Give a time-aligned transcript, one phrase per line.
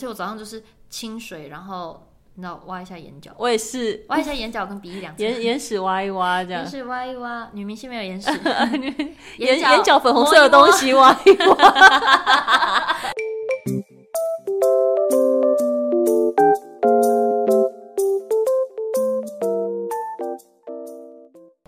[0.00, 8.30] 且我早上就是清水，然后你知道挖一下眼角，我也是挖一下眼角跟鼻翼两眼眼屎挖一挖这样，眼屎挖一挖，女明星没有眼屎
[9.36, 11.54] 眼眼角粉红色的东西挖一挖。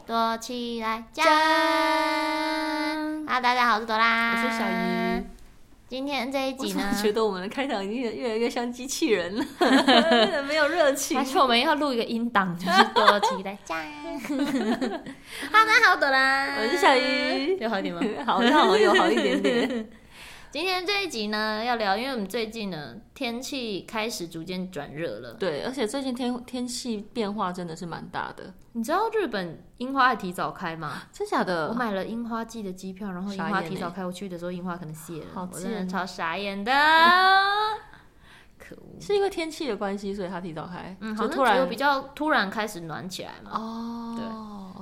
[0.07, 1.27] 躲起来讲
[3.27, 3.41] 啊！
[3.41, 5.02] 大家好，我是朵拉，我是小鱼。
[5.93, 9.45] 今天这一集呢，我觉得我们的开场已经越来越像机器人了，
[10.49, 11.19] 没有热情。
[11.19, 13.77] 还是我们要录一个音档，就是躲起来讲。
[15.53, 18.01] 哈喽，好，朵拉，我是小鱼， 有好一点吗？
[18.25, 19.87] 好像好有好一点点。
[20.53, 25.33] 今天这一集呢，要聊，因为我们最近呢，天气开始逐渐转热了。
[25.33, 28.53] 对，而且最近天天气变化真的是蛮大的。
[28.73, 31.05] 你知道日本樱花还提早开吗？
[31.11, 31.69] 真假的？
[31.69, 36.71] 我买了樱花季的机票，然后樱花提早开，我去的时候樱花可能谢了，好我真的超傻眼的。
[38.61, 39.01] 可恶！
[39.01, 40.95] 是因为天气的关系，所以它提早开。
[41.01, 43.53] 嗯，好像突然比较突然开始暖起来嘛。
[43.55, 44.27] 哦，对。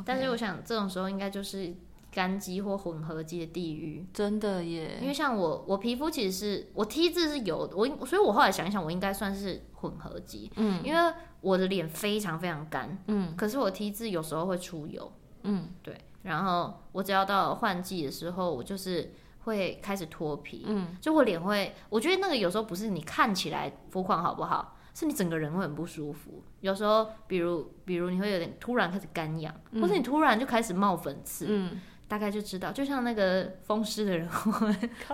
[0.00, 1.72] Okay 但是我想这种时候应该就是。
[2.12, 4.98] 干肌或混合肌的地狱，真的耶！
[5.00, 10.50] 因为像我，我皮肤其实是我 T 字是有的，我所以，我后来想一想，我应该算是混合肌。
[10.56, 15.12] 嗯，因为我的脸非常非常干，嗯，可是我 T 字有时候会出油，
[15.44, 15.96] 嗯，对。
[16.22, 19.12] 然后我只要到换季的时候，我就是
[19.44, 26.42] 会开始脱皮，嗯，就我脸会，我觉得那个有时候不是你看起来肤况好不好，是你整个人会很不舒服。
[26.60, 31.80] 有时候，比如比如你会有点突然开始干痒，嗯，或者你突然就开始冒粉刺，嗯。
[32.10, 34.28] 大概就知道，就像那个风湿的人，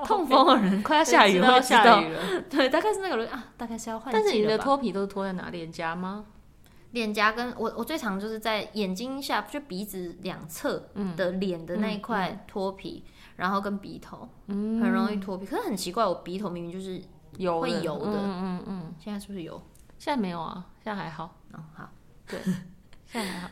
[0.03, 2.41] 痛风的人，快要下雨了，下雨了。
[2.49, 4.11] 对，大概是那个人啊，大概是要换。
[4.11, 5.51] 但是你的脱皮都是脱在哪？
[5.51, 6.25] 脸颊吗？
[6.93, 15.45] 脸颊跟我，我最常就是在眼睛下，就鼻子两侧的脸的那一块脱皮，嗯嗯嗯、然后跟鼻头，嗯、很容易脱皮。
[15.45, 16.99] 可是很奇怪，我鼻头明明就是
[17.37, 18.63] 油会油的，嗯嗯嗯。
[18.69, 19.61] 嗯现在是不是油？
[19.99, 21.37] 现在没有啊，现在还好。
[21.53, 21.91] 嗯，好，
[22.27, 22.41] 对。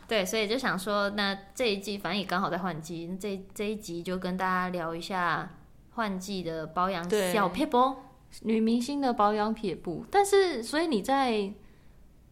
[0.06, 5.48] 对，所以就想说，那这一季反正也刚好在换季，这这一集就跟大家聊一下
[5.92, 7.96] 换季的保养小撇步，
[8.42, 10.04] 女明星的保养撇步。
[10.10, 11.52] 但是，所以你在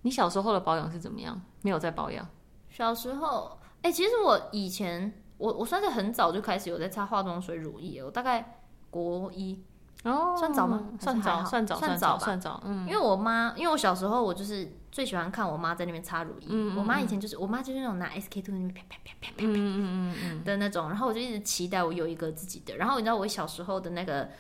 [0.02, 1.40] 你小时候的保养是怎么样？
[1.62, 2.28] 没有在保养？
[2.68, 8.58] 小时候，哎、欸，其实我以前我我算是很早就开始有在擦化妆水、乳液，我大概
[8.90, 9.62] 国一。
[10.04, 10.82] 哦，算早吗？
[10.98, 12.60] 算早，算早，算早，算早。
[12.64, 16.46] 嗯，因为我妈，因为我小时候我就是最喜欢看我妈在那边擦乳液。
[16.48, 20.88] 嗯，我妈以前就是，我妈就是那种拿 SK two 那边啪啪啪啪啪啪，嗯嗯嗯的那种。
[20.88, 22.76] 然后我就一直期待我有一个自己的。
[22.76, 24.30] 然后你知道我小时候的那个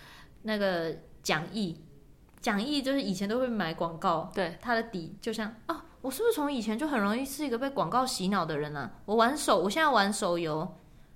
[0.42, 1.80] 那个讲义，
[2.40, 8.90] 讲义就是以前都会买广告，对，它的底就像哦，我是不是从以前就很容易是一个被广告洗脑的人啊？
[9.04, 10.74] 我玩手，我现在玩手游，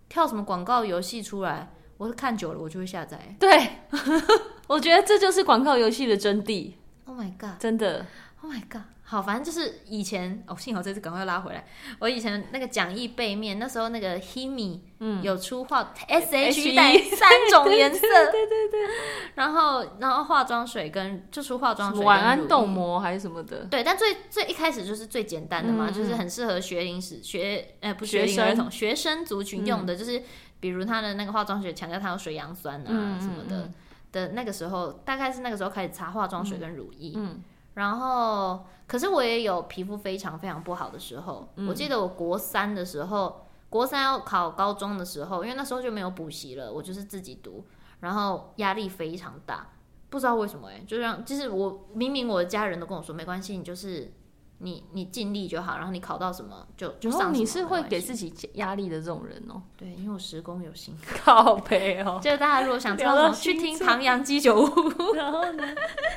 [0.08, 1.72] 跳什么广告游戏出来？
[1.98, 3.18] 我是看久了，我就会下载。
[3.38, 3.70] 对，
[4.68, 6.72] 我觉得这就是广告游戏的真谛。
[7.06, 7.58] Oh my god！
[7.58, 8.04] 真的
[8.42, 8.82] ，Oh my god！
[9.08, 11.64] 好，反正就是以前哦，幸好这次赶快拉回来。
[12.00, 18.94] 我以前那个讲义背面，那时候那个 Himi 嗯有出化 S H 带三种颜色，对对对对。
[19.36, 23.64] 然后然后化妆水跟就出化妆水，晚安冻膜还是什么的。
[23.66, 30.20] 对，但最最一开始就是最简单的嘛，就是很适合学龄时学呃不学龄儿童学生族群用的，就是。
[30.58, 33.70] 比如他的那个化妆水强调它有水杨酸啊什么的、
[34.12, 37.12] 的那个时候，大概是那个时候开始擦化妆水跟乳液。
[37.16, 37.42] 嗯，
[37.74, 41.48] 然后可是我也有皮肤非常非常不好的时候。
[41.56, 47.64] 嗯、我记得我国三的时候，国三要考高中的时候，因为那时候就没有补习了，我就是自己读，
[48.00, 49.68] 然后压力非常大，
[50.08, 54.12] 不知道为什么哎、欸，就让就是我明明我的家人都跟我说没关系，你就是。
[54.58, 57.32] 你你尽力就好，然后你考到什么就就上。
[57.34, 59.60] 你是会给自己压力的这种人哦。
[59.76, 60.96] 对，因为我十宫有心。
[61.24, 62.18] 靠背哦。
[62.22, 64.66] 就是大家如果想知道什么，去听唐阳鸡酒屋。
[65.14, 65.64] 然后呢？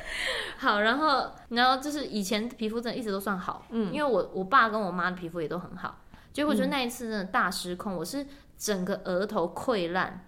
[0.56, 5.98] 好，然后然后就是以前皮肤真的一直都算好，嗯，因为我我爸跟我妈的皮肤也都很好，
[6.32, 8.26] 结果就那一次真的大失控，我是
[8.56, 10.26] 整个额头溃烂。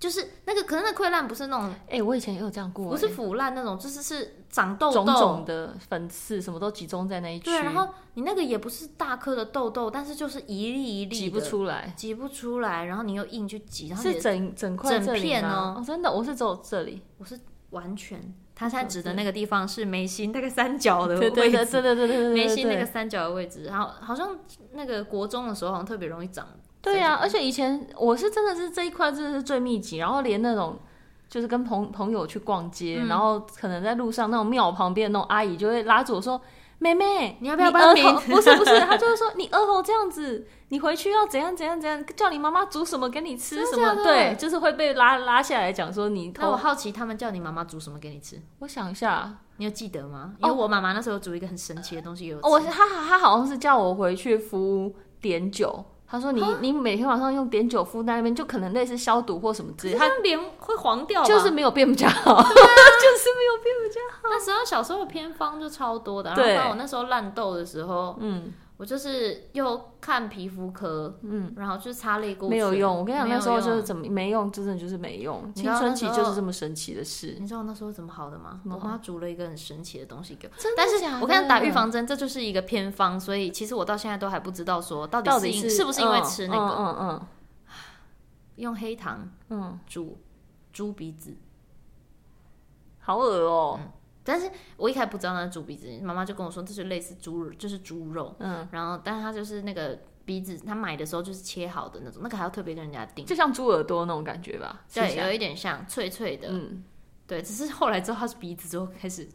[0.00, 7.44] 就是那个，可是那溃烂不是那种，哎、欸，我以前也有这样过，不是腐烂那种，就是是长痘痘，肿肿的粉刺，什么都集中在那一区。
[7.44, 17.38] 对，然后你那个也不是大颗的痘痘，但是就是一粒一粒挤不出来，挤不出来，然后你又硬去挤，然后是整整块整片哦，哦，真的，我是只有这里，我是
[17.68, 24.38] 完全，他现在指的那个地方是眉心那个三角的位置，对对对对对对，眉心那个三角的位置，然后好像
[24.72, 26.48] 那个国中的时候好像特别容易长。
[26.82, 30.78] 对呀、啊，而且以前我是真的是这一块真的是最密集，然后连那种
[31.28, 36.40] 就是跟朋朋友去逛街，嗯、然后可能在路上那种庙旁边那种阿姨就会拉住我说
[36.78, 38.02] ：“妹妹，你要不要帮你？
[38.02, 43.94] 不是不是，她就是说你额头这样子，你回去要怎样怎样怎样，叫你妈妈煮什么给你吃什么？
[44.02, 46.32] 对，就是会被拉拉下来讲说你。
[46.38, 48.40] 那我好奇他们叫你妈妈煮什么给你吃？
[48.60, 50.34] 我想一下，你有记得吗？
[50.38, 55.84] 因为我妈妈那时候煮一个很神奇的东西有，哦我他他好像是叫我回去敷碘酒。
[56.10, 59.98] 他说你：“你你每天晚上用碘酒敷在那边，就可能类似消毒或什么之类的。
[59.98, 64.18] 他脸会黄掉，就是没有变比较好，啊、 就是没有变比较好。
[64.24, 72.96] 那时候小时候偏方就超多的，然后我那时候烂痘的时候，嗯。”我就是又看皮肤科，嗯，然后就擦泪过，没有用。
[72.96, 75.52] 我跟你讲，那时候就是怎么没用，真的就是没用。
[75.52, 77.36] 青春期就是这么神奇的事。
[77.38, 78.62] 你知道那时候怎么好的吗？
[78.64, 80.52] 我妈煮了一个很神奇的东西给我？
[80.74, 87.26] 但是我跟你打预防针，这就是一个偏方，所以其实我到现在都还不知道说到底是，到底是，是不是因为吃那个，嗯嗯，嗯，
[88.56, 90.16] 用黑糖，嗯，煮
[90.72, 91.36] 猪鼻子，
[93.00, 93.78] 好恶哦、喔。
[93.78, 93.92] 嗯
[94.22, 98.34] 但是我一开始不知道那是猪鼻子，妈妈就跟我说这是类似猪，就是猪肉。
[98.38, 104.82] 嗯，然后但是它就是那个鼻子，他买的时候就是切好的那种，那个还要特别跟人家订，就像猪耳朵那种感觉吧？
[104.92, 106.48] 对，有一点像脆脆的。
[106.50, 106.84] 嗯，
[107.26, 109.28] 对，只是后来之后它是鼻子之后开始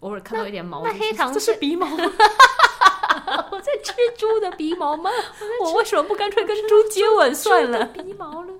[0.00, 1.96] 偶尔看到一点毛，那黑糖这是鼻毛吗？
[3.50, 5.10] 我在吃猪的鼻毛吗？
[5.62, 7.86] 我，我为什么不干脆跟猪接吻算了？
[7.94, 8.52] 鼻毛了。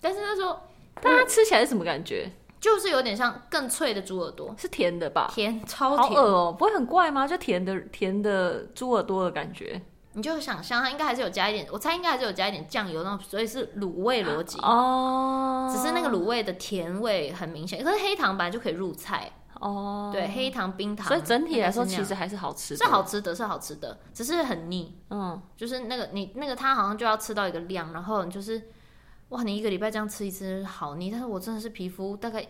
[0.00, 0.58] 但是那时候，
[1.00, 2.30] 但它吃起来是什么感觉？
[2.62, 5.28] 就是有点像更脆的猪耳朵，是甜的吧？
[5.34, 7.26] 甜，超甜哦，不会很怪吗？
[7.26, 9.82] 就甜的甜的猪耳朵的感觉，
[10.12, 15.68] 你就想象它应该还是有加一点，我猜应该还是有加一点酱油那种，所以是卤味逻辑哦。
[15.74, 20.10] 只是那个卤味的甜味很明显，可是黑糖本来就可以入菜哦。
[20.12, 24.96] 对，黑糖冰糖，所以整体来说其实还是好吃的，是好吃的，是好吃的，只是很腻。
[25.10, 28.70] 嗯，就是那个你那个它好像就要吃到一个量，然后你就是。
[29.32, 32.42] 哇，你一个礼拜这样吃一次好腻，但是我真的是皮肤大概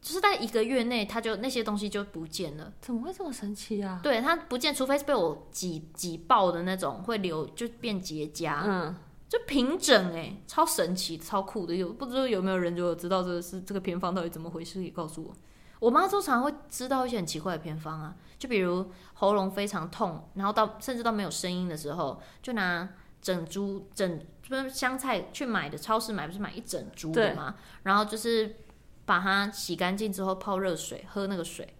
[0.00, 2.72] 就是在一个月内，它就那些东西就不见了。
[2.80, 4.00] 怎么会这么神奇啊？
[4.02, 8.96] 对，它不见，除非是被我挤挤爆的那种，会流就变结痂，嗯，
[9.28, 11.74] 就平整哎，超神奇，超酷的。
[11.74, 14.80] 有不知道有没有人就知道这个是这个偏方到底怎么回事？
[14.80, 15.34] 可以告诉我。
[15.78, 22.88] 我妈经常会知道一些很奇怪的偏方啊，就比如喉咙非常痛，然后到甚至到没有声音的时候，就拿
[23.20, 24.18] 整株整。
[24.50, 27.54] 不是香菜去买的，超市买不是买一整株的吗？
[27.84, 28.56] 然后就是
[29.04, 31.76] 把它洗干净之后泡热水喝那个水，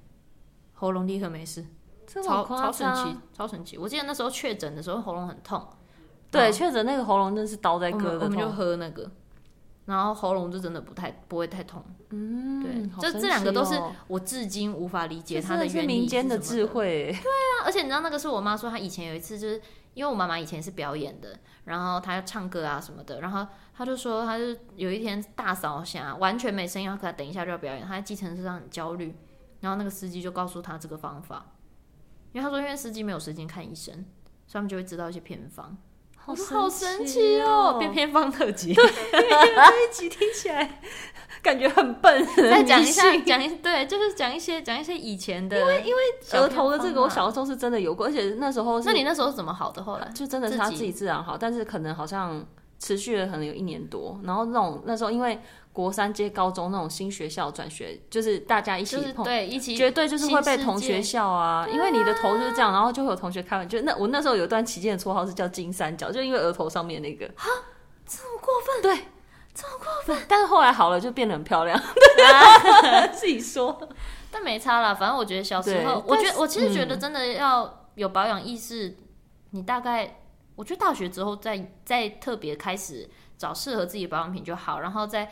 [0.74, 1.66] 喉咙立刻没事，
[2.06, 3.76] 超超神奇，超神奇！
[3.76, 5.66] 我记得那时候确诊的时候喉咙很痛，
[6.30, 9.10] 对，确诊那个喉咙真的是刀在割的痛，我们就喝那个，
[9.86, 11.84] 然后喉咙就真的不太不会太痛。
[12.10, 13.74] 嗯，对，这这两个都是
[14.06, 17.06] 我至今无法理解它的原理，民间的智慧。
[17.10, 19.60] 对啊，而且你知道那个是我妈说，她以前有一次就是。
[20.00, 24.44] 因为我妈妈以前是表演的，然后她要唱歌啊什么的，然后她就说，她就
[24.74, 29.14] 有一天大扫下完全没声音，可她等一下就要表演，她在计程车上很焦虑，
[29.60, 31.52] 然后那个司机就告诉她这个方法，
[32.32, 33.94] 因为他说因为司机没有时间看医生，
[34.46, 35.76] 所以他们就会知道一些偏方，
[36.16, 40.80] 好神奇哦，变偏方特辑，对，这一集听起来。
[41.42, 46.02] 感觉很笨，再讲一下，讲一对，就是讲一些讲一些以前的，因为因为
[46.38, 49.82] 额头的这个，我小的时候是真的有过，而且那时候，那你那时候是怎么好的？
[49.82, 52.44] 后来就真的是他自己自然好，但是可能好像
[52.78, 55.40] 持续了可能有一年多，然后那种那时候因为
[55.72, 67.48] 国三接高中那种新学校转学，就是大家一起碰，对，一起绝对就是会被同学笑啊，因为你的头就是这样，然后就会有同学开玩笑，就那我那时候有一段期间的绰号是叫金三角，就因为额头上面那个，哈，
[68.06, 69.04] 这么过分，对。
[69.60, 71.76] 超过分，但是后来好了，就变得很漂亮。
[71.78, 73.88] 啊自己说，
[74.30, 74.94] 但没差啦。
[74.94, 78.88] 反正我觉得小时候，我觉得我其实觉得真的要有保养意识。
[78.88, 78.96] 嗯、
[79.50, 80.22] 你大概，
[80.56, 84.80] 我觉得大学之后再再特别开始找适合自己的保养品就好。
[84.80, 85.30] 然后在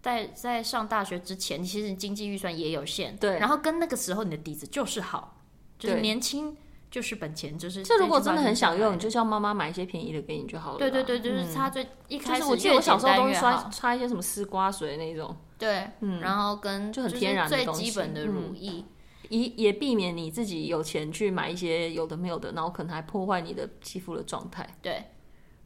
[0.00, 3.16] 在在上大学之前，其实经济预算也有限。
[3.16, 5.36] 对，然后跟那个时候你的底子就是好，
[5.78, 6.56] 就是年轻。
[6.90, 7.96] 就是本钱，就是这。
[7.98, 10.78] 如果真的很想用，你就叫妈妈买一些便宜的给你就好了。
[10.78, 15.36] 对对对，就是擦最一开始，我记得我小时候都是刷擦一些什么丝瓜水那种。
[15.58, 18.84] 对，嗯，然后跟就很天然的最基本的乳液，
[19.28, 24.66] 也也避免你自己有钱去买一些有的没有的，然后可能还破坏你的肌肤的状态。
[24.80, 25.10] 对，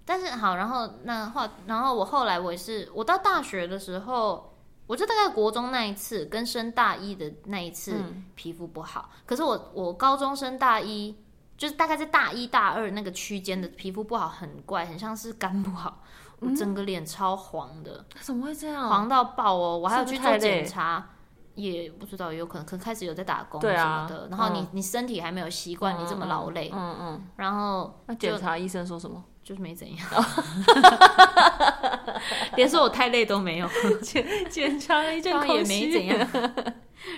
[0.04, 4.51] 但是好，然后那话，然后我后来我也是，我到大学的时候，
[4.86, 7.94] 我就大概国中那一次跟升大一的那一次
[8.34, 11.14] 皮肤不好，可是我我高中升大一。
[11.58, 16.02] 就是大概在大一、大二那个区间的皮肤不好，很怪，很像是肝不好，
[16.40, 18.04] 我整个脸超黄的。
[18.20, 18.88] 怎么会这样？
[18.88, 19.78] 黄到爆哦！
[19.78, 21.08] 我还要去做检查，
[21.54, 24.28] 也不知道，有可能可能开始有在打工什么的。
[24.30, 27.22] 然后你你身体还没有习惯你这么劳累，嗯嗯。
[27.36, 29.22] 然后那检查医生说什么？
[29.44, 30.06] 就是没怎样，
[32.54, 33.68] 连说我太累都没有。
[34.00, 36.28] 检检查了一 阵也没怎样。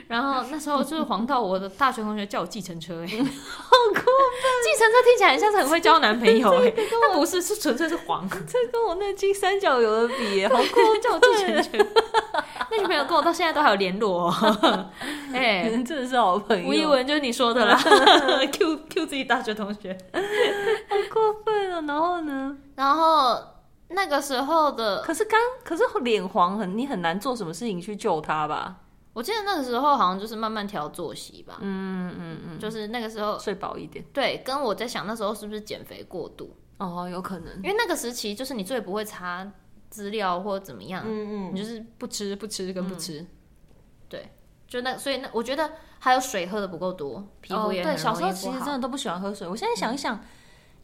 [0.09, 4.05] 然后那时候就是黄到我的大学同学叫我计程车，哎， 好过分！
[4.63, 11.03] 计程车听起来很像是很会交男朋友， 哎，但不是，是纯粹是黄，这跟我那金三角有的比， 好过分！
[11.03, 11.87] 叫我计程车，
[12.71, 14.33] 那女朋友跟我到现在都还有联络，
[15.33, 16.69] 哎，真的是好朋友。
[16.69, 17.77] 吴一文就是你说的啦
[18.53, 21.83] ，Q Q 自己大学同学，好过分了。
[21.83, 22.57] 然后呢？
[22.77, 23.39] 然后
[23.89, 28.77] 那个时候的，可是刚，可是脸黄很，你很难做什么事情去救他吧？
[29.15, 34.05] 我记得那个时候好像就是慢慢调作息吧，嗯嗯嗯，就是那个时候睡饱一点。
[34.13, 36.55] 对，跟我在想那时候是不是减肥过度？
[36.79, 39.51] 哦，有可能，因为那个时期就是你最不会查
[39.89, 43.29] 资料或怎么样，嗯嗯，你就是不吃不吃跟不吃，嗯、
[44.09, 44.29] 对，
[44.67, 47.85] 就那所以那我觉得还有水喝的不够多，皮肤也。
[47.85, 50.21] 对，小时候其实真的都不喜欢喝水，我现在想一想，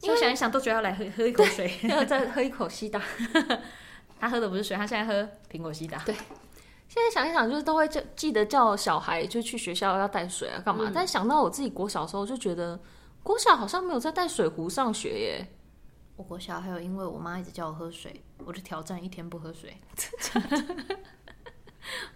[0.03, 3.03] 因为想一想都觉得要来喝喝一口水， 要再喝一口西打。
[4.21, 5.99] 他喝的不是水，他现在喝苹果西打。
[6.05, 6.15] 对。
[6.91, 10.87] 现在想一想，就是都会叫记得叫小孩就去学校要带水啊，干嘛？
[10.89, 12.81] 嗯、但想到我自己国小的时候，就觉得
[13.23, 15.47] 国小好像没有在带水壶上学耶。
[16.17, 19.77] 我国小还有，因为我妈一直叫我喝水，我就挑战一天不喝水。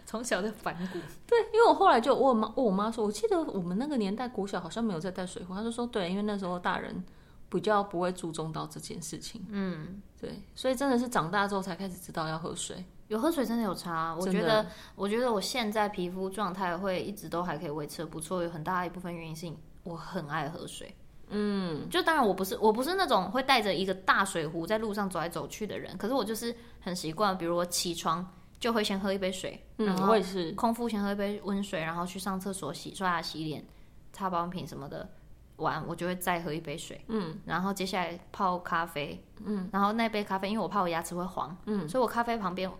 [0.05, 0.99] 从小就反骨。
[1.25, 7.05] 对，因为我后来就问我妈，问我妈说，我记得我们那个年代国小好像没有在带水壶，她就说对，因为那时候大人
[7.49, 9.47] 比较不会注重到这件事情。
[9.51, 12.85] 嗯，对，所以真的是长大之后才开始知道要喝水。
[13.09, 20.95] 有喝水真的有差，我觉得，我觉得我现在皮肤状态会一直都还可以维持得不错，有很大一部分原因是我很爱喝水。
[21.29, 28.27] 嗯，就当然我不是我不是那种会带着一个大水壶在路上走来走去的人，可是我就是很习惯，比如我起床
[28.59, 33.65] 就会先喝一杯水，然后我也是空腹先喝一杯温水，然后去上厕所洗刷牙、洗脸、
[34.13, 35.09] 擦保养品什么的，
[35.57, 37.03] 完我就会再喝一杯水。
[37.09, 42.71] 嗯，然后接下来泡咖啡，嗯，然后那杯咖啡因为我怕我牙齿会黄，嗯，所以我咖啡旁边。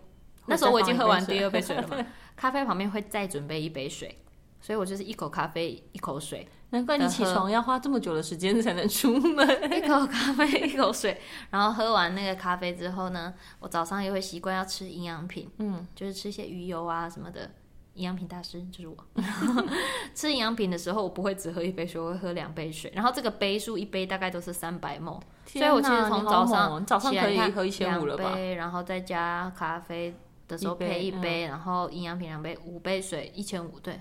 [0.47, 1.97] 那时候我已经喝完第二杯水了嘛，
[2.35, 4.19] 咖啡旁边会再准备一杯水，
[4.61, 6.47] 所以我就是一口咖啡一口水。
[6.71, 9.47] 难怪你起床要花这么久的时间才能出门。
[9.71, 17.49] 一口咖啡一口水，然后喝完那个咖啡之后呢，我早上也会习惯要吃营养品，嗯，就是吃一些鱼油啊什么的。
[17.93, 18.97] 营养品大师就是我。
[20.13, 22.91] 吃营养品的时候，我不会只喝一杯水，我会喝两杯水。
[22.93, 28.35] 然后这个杯数一杯大概都是三百 ml，所以我其实从早上早上可以喝一千五了吧？
[28.57, 30.13] 然后再加咖啡。
[30.47, 33.99] 的时候配一杯，一杯嗯、然后营养品两杯，五杯水一千五，对，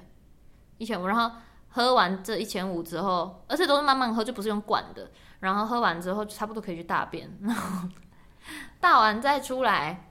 [0.78, 1.06] 一千五。
[1.06, 1.36] 然后
[1.68, 5.10] 喝完这一千五之后，而且都是慢慢喝，就不是用灌的。
[5.40, 7.30] 然后喝完之后，差不多可以去大便。
[7.42, 7.88] 然后
[8.80, 10.10] 大完再出来，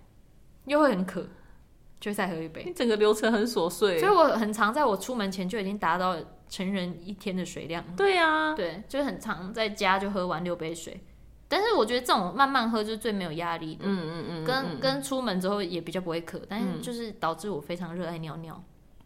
[0.65, 1.27] 又会很渴，
[1.99, 2.73] 就再喝一杯。
[2.73, 6.17] 整个流程很琐碎，所以我很常在我出门前就已经达到
[6.49, 7.83] 成人一天的水量。
[7.95, 11.03] 对呀、啊，对，就是很常在家就喝完六杯水。
[11.53, 18.59] 但是我觉得这种慢慢喝就是最没有压力的，嗯嗯嗯，跟跟出门之后也比较不会渴，但是就是导致我非常热爱尿尿。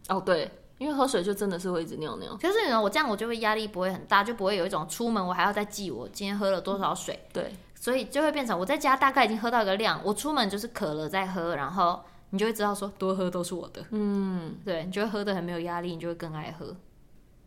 [0.07, 2.37] 哦，对，因为喝水就真的是会一直尿尿。
[2.41, 7.19] 可是呢，我这样我就会压力不会很大，就不会有一种出门我还要再记我今天喝了多少水。
[7.33, 13.83] 对，所以就会变成我在家大概已经喝到一个量，我出门就是渴了再喝，然后你就会知道说多喝都是我的。
[13.91, 16.73] 嗯，对，你就会喝的很没有压力，你就会更爱喝。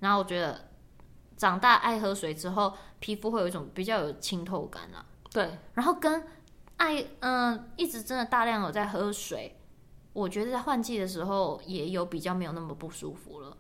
[0.01, 0.61] 然后我觉得
[1.41, 5.03] 长大爱喝水之后，皮肤会有一种比较有清透感啦。
[5.33, 6.23] 对，然后跟
[6.77, 9.57] 爱嗯、呃，一直真的大量有在喝水，
[10.13, 13.57] 我觉得在换季的时候也有比较没有那么不舒服了。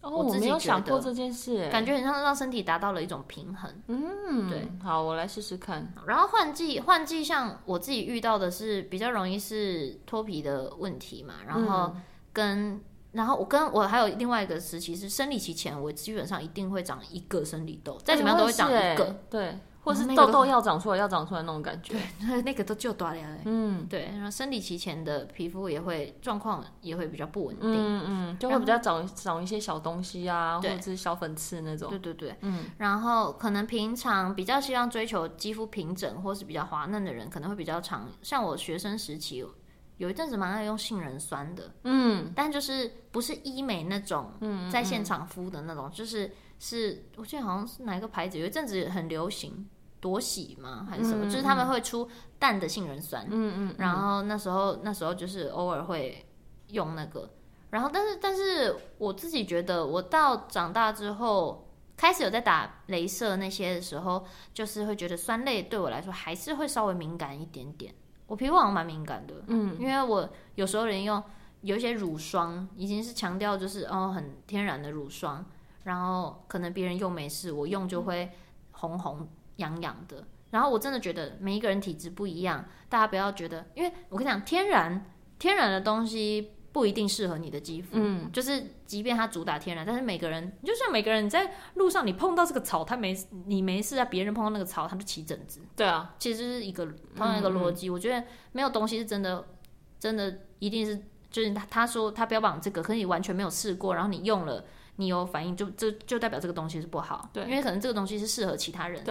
[0.00, 3.72] 哦，我没有想过这件事，感觉很像让身体达到了一种平衡。
[3.86, 5.94] 嗯，对，好，我来试试看。
[6.04, 11.94] 然后换季，换季像我自己遇到的是比较容易是脱皮的问题嘛，然后
[12.32, 12.80] 跟、嗯、
[13.12, 19.58] 然后我跟我还有另外一个时期是生理期前，我基本上一定会长一个生理痘，再怎么样都会长一个，对。
[19.84, 21.94] 或是痘痘要长出来，要长出来那种感觉。
[21.94, 23.20] 对，那 个都就大了。
[23.44, 24.04] 嗯，对。
[24.12, 27.68] 然后生理期前的皮肤也会状况也会比较不稳定。
[27.68, 31.90] 嗯嗯，就会比较长长一些小东西啊，或者是小粉刺那种。
[31.90, 32.36] 对对对。
[32.42, 32.66] 嗯。
[32.78, 38.08] 然后可能平常比较希望追求肌肤平整或是比较滑嫩的人，可能会比较长。
[38.22, 39.42] 像我学生时期
[39.96, 41.70] 有一阵子蛮爱用杏仁酸的。
[41.84, 42.32] 嗯。
[42.34, 44.30] 但就是不是医美那种，
[44.70, 46.30] 在现场敷的那种，就是。
[46.64, 49.68] 是，我记得好像是哪一个牌子，有一阵子很流行
[49.98, 50.86] 朵喜吗？
[50.88, 51.26] 还是什么？
[51.26, 52.08] 嗯、就是他们会出
[52.38, 56.24] 淡的杏仁酸，嗯嗯，嗯，然后那时候那时候就是偶尔会
[56.68, 57.28] 用那个，
[57.68, 67.92] 然后但是但是我自己觉得，我到长大之后开始有在打镭射那些的时候，就是会觉得酸类对我来说还是会稍微敏感一点点。
[68.32, 71.22] 我皮肤好像蛮敏感的，嗯，因为我有时候人用
[71.60, 75.44] 有一些乳霜，已经是强调就是哦很天然的乳霜。
[75.84, 78.30] 然后可能别人用没事，我用就会
[78.70, 80.24] 红红痒痒的。
[80.48, 85.04] 然后我真的觉得每一个人体质不一样，大家不要觉得，因为我跟你讲，天然
[85.38, 87.90] 天然的东西不一定适合你的肌肤。
[87.92, 93.14] 嗯，就是即便它主打天然，但是每个人就像每个人你在路上你碰到这个草，它没
[93.46, 95.60] 你没事啊，别人碰到那个草，他就起疹子。
[95.76, 97.88] 对啊，其实是一个同样一个逻辑。
[97.88, 99.44] 嗯嗯，我觉得没有东西是真的，
[100.00, 100.98] 真的一定是
[101.30, 104.64] 就是他他说他标榜这个，可是你完全没有试过，然后你用了，
[104.96, 107.28] 你有反应，就这就，就代表这个东西是不好。
[107.32, 109.04] 对，因为可能这个东西是适合其他人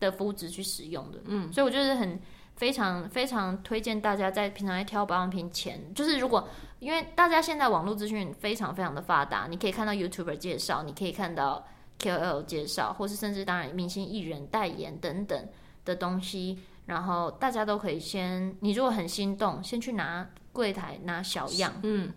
[0.00, 1.18] 的肤质去使用的。
[1.26, 2.18] 嗯，所以我就是很。
[2.56, 11.66] 非常非常推荐大家在平常在挑保养品前，就是如果因为大家现在网络资讯非常非常的发达，你可以看到 YouTuber 介绍，你可以看到
[11.98, 15.48] KOL 介绍，或是甚至当然明星艺人代言等等
[15.84, 22.12] 的东西，然后大家都可以先，你如果很心动，先去拿柜台拿小样，嗯，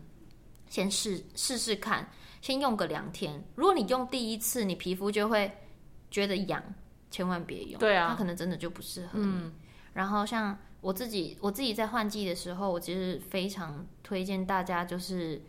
[0.68, 2.10] 先试试试看，
[2.42, 3.44] 先用个两天。
[3.56, 5.52] 如果你用第一次，你皮肤就会
[6.10, 6.62] 觉得痒，
[7.10, 9.26] 千万别用，对啊，它可能真的就不适合你。
[9.26, 9.54] 嗯
[9.96, 15.42] 然后像我自己，我自己在换季的时候，我其实非常推荐大家，就是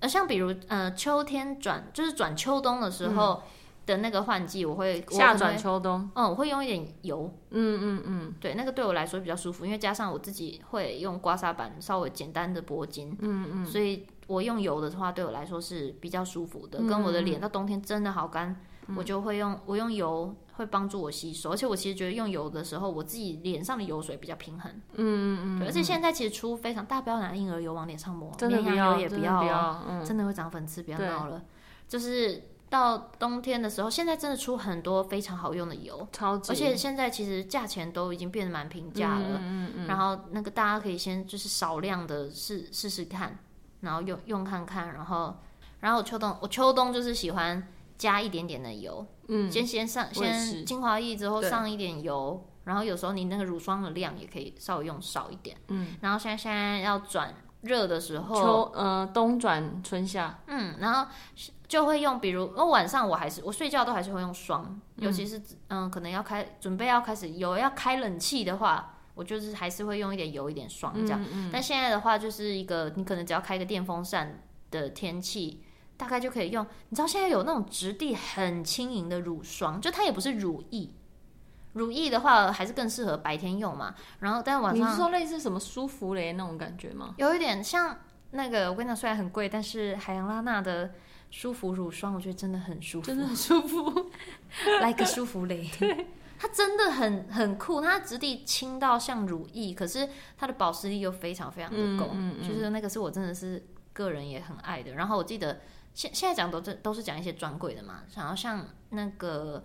[0.00, 3.42] 呃，像比如呃，秋天转就是转秋冬的时候
[3.84, 18.60] 的那个换季，我会夏转秋冬，嗯，我会用一点油，嗯嗯嗯，对，那个对我来说比较舒服，因为加上我自己会用刮痧板稍微简单的拨筋，嗯嗯，所以我用油的话对我来说是比较舒服的，跟我的脸到冬天真的好干，
[18.96, 20.34] 我就会用我用油。
[20.58, 24.68] 会帮助我吸收，而且我其实觉得用油的时候，我自己脸上的油水比较平衡。
[24.94, 25.64] 嗯嗯嗯。
[25.64, 31.44] 而且现在其实出非常大，不要拿婴儿油往脸上抹，真的不要，也不要，哦，真的，真的会长粉刺，不要闹了。
[31.86, 36.50] 就是到冬天的时候，现在真的出很多非常好用的油，超级。
[36.50, 39.38] 而且现在其实价钱都已经变得蛮平价了。
[39.40, 39.86] 嗯嗯嗯。
[39.86, 43.38] 然后那个大家可以先就是少量的试试试看，
[43.82, 45.36] 然后用用看看，然后
[45.78, 47.64] 然后秋冬我秋冬就是喜欢。
[47.98, 61.10] 加一点点的油，嗯，先先上先精华液之后上一点油，然后有时候你那个乳霜的量也可以稍微用少一点，嗯，然后现在现在要转热的时候，秋呃冬转春夏，嗯，然后
[61.66, 65.36] 就会用，比如我晚上我还是我睡觉都还是会用霜，尤其是
[65.66, 74.40] 嗯、呃、可能要开准备要开始有要开冷气的话，我就是还是会用一点油一点霜这样，嗯嗯，但现在的话就是一个你可能只要开个电风扇
[74.70, 75.64] 的天气。
[75.98, 80.88] 大概就可以用，你知道现在有那种质地很轻盈的乳霜，就它也不是乳液，
[81.72, 83.92] 乳液的话还是更适合白天用嘛。
[84.20, 87.14] 然后但晚上，你是说类似什么舒芙蕾那种感觉吗？
[87.18, 87.98] 有一点像
[88.30, 90.92] 那个，我跟你讲，虽然很贵，但是海洋拉娜的
[91.32, 94.10] 舒芙乳霜，我觉得真的很舒服，真的很舒服，
[94.80, 95.68] 来个舒芙蕾。
[95.80, 96.06] 对，
[96.38, 104.92] 它真的很很酷，它质地轻到像乳液，可是它的保湿力又非常非常的够，嗯嗯嗯，就是那个是我真的是个人也很爱的。
[104.92, 105.58] 然后我记得。
[105.98, 109.64] 现现在讲都是都是讲一些专柜的嘛，然后像那个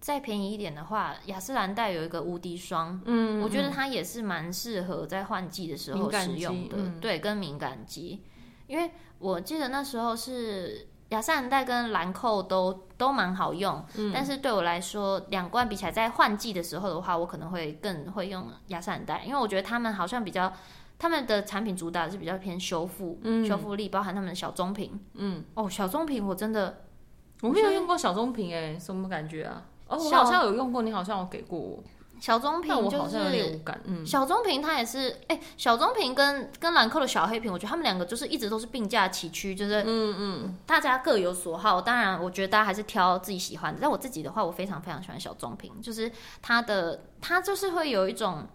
[0.00, 8.22] 再便宜一点的话，雅诗兰黛有一个无敌霜，嗯，我觉得它也是蛮适合在换季的时候使用的，嗯、对，跟敏感肌，
[8.66, 20.50] 因为我记得那时候是雅诗兰黛跟兰蔻都都蛮好用，嗯，但是对我来说，两罐比起来，在换季的时候的话，我可能会更会用雅诗兰黛，因为我觉得他们好像比较。
[21.04, 24.98] 他们的产品主打的是比较偏修复，嗯、修复力，包含他们的小棕瓶。
[25.12, 26.78] 嗯，哦，小棕瓶我真的
[27.42, 29.66] 我没有用过小棕瓶诶，什么感觉啊？
[29.86, 31.84] 哦，我好像有用过，你好像有给过我
[32.18, 33.78] 小棕瓶，就是，我好像有点无感。
[33.84, 41.82] 嗯，小棕瓶它也是，哎、欸，小棕瓶跟跟兰蔻的小黑瓶，我觉得他们两个就是一直都是并驾齐驱，就是嗯嗯，大家各有所好。
[41.82, 43.78] 当然，我觉得大家还是挑自己喜欢的。
[43.82, 48.48] 但我自己的话，我非常非常喜欢小棕瓶，就是它的它就是会有一种。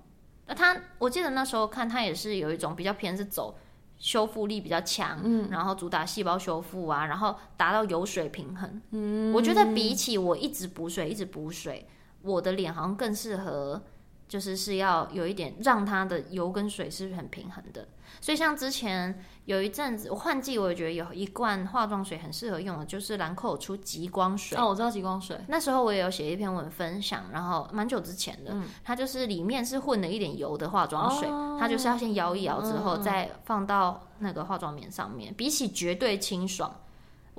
[0.49, 3.55] 那它，我记得那时候看它也是有一种比较偏是走
[3.99, 8.81] 修复力比较强，嗯，然后主打细胞修复啊，然后达到油水平衡。
[8.91, 11.87] 嗯，我觉得比起我一直补水一直补水，
[12.23, 13.83] 我的脸好像更适合，
[14.29, 17.85] 就是是要有一点让它的油跟水是很平衡的。
[18.21, 24.57] 所以像之前有一阵子我换季，我也觉得有一罐化妆水很适合用的，就是兰蔻出极光水。
[24.57, 25.39] 哦，我知道极光水。
[25.47, 35.31] 那时候我也有写一篇文分享，然后蛮久之前的，嗯、它就是里面是混了一点油的化妆水，哦、它就是要先摇一摇之后再放到那个化妆棉上面。
[35.31, 36.73] 嗯、比起绝对清爽，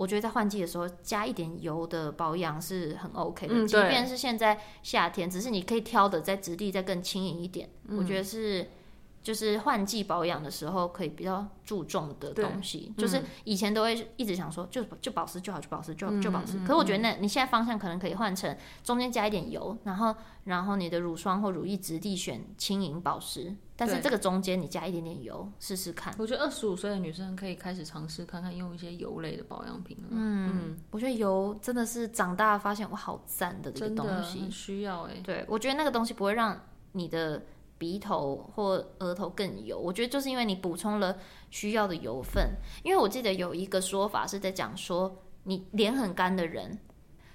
[0.00, 3.54] 我觉得在换季的时候加一点油的保养是很 OK 的。
[3.54, 8.66] 嗯、即便是现在夏天，只是你可以挑的在质地再更轻盈一点，嗯、我觉得是。
[9.22, 16.58] 就是换季保养的时候，可以比较注重的东西，就是以前都会一直想说，就就保湿就好，就保湿就就保湿。
[16.58, 26.14] 嗯、可是我觉得那你现在方向可能可以换成中间加一点油，然后然后你的乳霜或乳液质地选轻盈保湿，但是这个中间你加一点点油试试看。
[26.16, 30.08] 我觉得二十五岁的女生可以开始尝试看看用一些油类的保养品了。
[30.12, 35.20] 嗯，嗯我觉得油真的是长大发现我好赞的这个东西，需要哎、欸。
[35.20, 36.58] 对，我觉得那个东西不会让
[36.92, 37.42] 你的。
[37.80, 39.78] 鼻头或额头更油。
[39.78, 41.16] 我觉得就是因为你补充了
[41.48, 42.50] 需要的油分。
[42.84, 46.78] 因为我记得有一个说法是在讲说，你脸很干的人。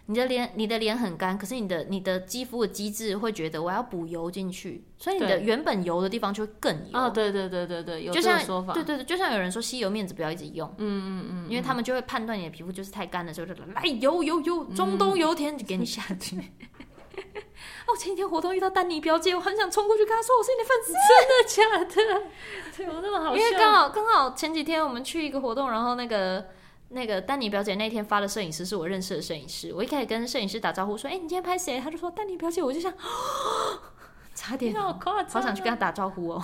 [0.08, 7.00] 你的脸，你的脸很干，可是你的你的肌肤的机制会觉得我要补油进去，所以你的原本油的地方就会更油。
[7.00, 8.72] 哦，对对对对对，有这个说法。
[8.72, 16.38] 对对对，就像有人说吸油面子不要一直用，嗯嗯嗯，因为他们就会判断你的皮肤就是太干的时候，就来油油油，中东油田就给你下去。
[17.88, 22.24] 哦，前几天活动遇到丹尼表姐，我很想冲过去跟她说我是你的粉丝，真的假的？
[22.72, 23.36] 怎么那么好笑。
[23.36, 26.46] 因为刚好刚好前几天我们去一个活动，然后那个。
[26.90, 32.94] 那个丹尼表姐那天发的摄影师是我认识的摄影师，我一开始跟摄影师打招呼说：“哎、欸，你今天拍谁？”他就说：“丹尼表姐。”我就想，
[34.36, 36.42] 差点，好想去跟他打招呼哦。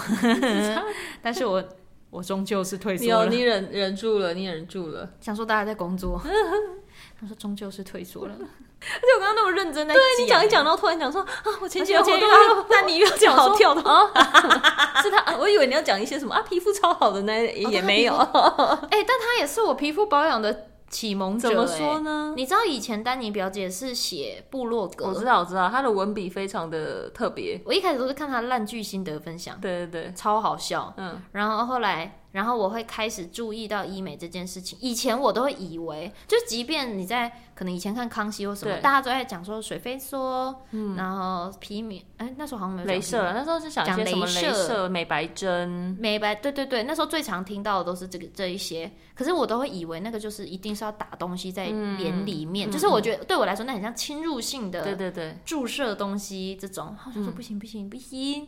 [1.21, 1.63] 但是我
[2.09, 3.27] 我终究是退缩了。
[3.27, 6.19] 你忍忍住了，你忍住了，想说大家在工作。
[7.21, 8.35] 他说终究是退缩了。
[8.81, 14.09] 而且我刚刚那么认真在，对你讲一讲，然后突然讲说啊，我前几天我都丹妮表姐好跳的啊，
[15.03, 22.33] 是他，我以为你要讲一些什么啊，皮肤超好的呢也没有， 哎、但他也是我皮肤保养的启蒙者，怎么说呢？
[22.35, 27.61] 你知道以前丹尼表姐是写部落格，我知道，我知道，她的文笔非常的特别。
[27.63, 32.17] 我一开始都是看她烂剧心得分享，对对对，超好笑，嗯，然后后来。
[32.31, 34.77] 然后我会开始注意到医美这件事情。
[34.81, 48.91] 以前我都会以为，就即便你在可能以前看康熙或什么，大家都在讲说水飞梭，嗯，然后皮秒，哎，那时候好像没有镭射，那时候是想讲什么镭射、美白针、美白，对对对，那时候最常听到的都是这个这一些。
[49.13, 56.95] 可是我都会以为那个就是一定是要打东西在脸里面，嗯、就是我觉得对我来说那很像侵入性的，对对对，注射东西这种。
[57.05, 58.47] 我就说不行不行不行，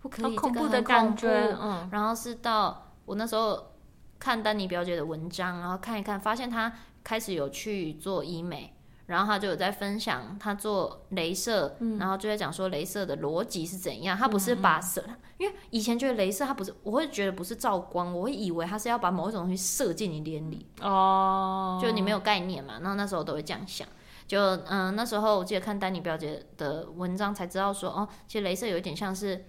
[0.00, 1.54] 不可以，好恐怖的感觉。
[1.60, 2.84] 嗯，然后是到。
[3.06, 3.72] 我那时候
[4.18, 6.70] 看丹尼表姐的文章，然后看一看，发现她
[7.02, 8.74] 开始有去做医美，
[9.06, 14.18] 然后她就有在分享她做镭射，嗯、然后就在讲说镭射的逻辑是怎样。
[14.18, 22.80] 她不是把射，嗯嗯因为以前觉得镭射它不是，我会觉得不是照光，我会以为它是要把某一种东西射进你脸里哦，就你没有概念嘛。
[22.80, 23.86] 然后那时候都会这样想，
[24.26, 29.44] 就嗯，那时候我记得看丹尼表姐的文章才知道说，哦，其实镭射有一点像是。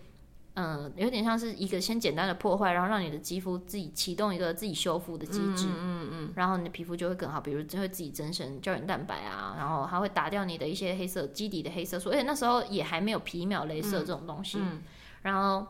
[0.59, 14.65] 嗯，有点像是一个先简单的破坏，然后让你的肌肤自己启动一个自己修复的机制，嗯嗯，嗯然后你的皮肤就会更好，比如就会自己增生胶原蛋白啊，然后还会打掉你的一些黑色基底的黑色素，而且那时候也还没有皮秒镭射这种东西，嗯。
[14.71, 14.83] 嗯、
[15.21, 15.67] 然后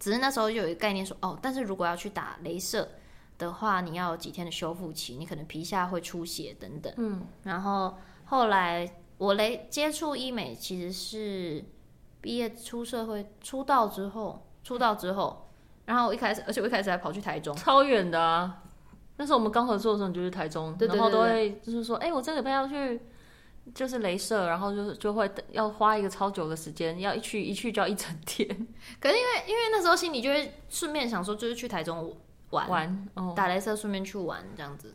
[0.00, 2.88] 只是那时候就有一个概念说，哦，但是如果要去打镭射
[3.38, 11.64] 的话，你要有几天的修复期，你可能皮下会出血等等，嗯，然后后来我雷接触医美其实是。
[12.22, 15.50] 毕业出社会出道之后，出道之后，
[15.84, 18.62] 然后我一开始，而且我一开始还跑去台中，超远的啊！
[19.16, 23.00] 那时候我们刚合作的时候，你就是台中，对对对对，然后都会就是说，哎、欸，我这个礼拜要去，
[23.74, 28.48] 就是镭射，然后就是就会要花一个超久的时间，要一去一去就要一整天。
[29.00, 32.16] 可是因为因为那时候心里就会顺便想说，就是去台中
[32.50, 34.94] 玩玩，哦、打镭射顺便去玩这样子，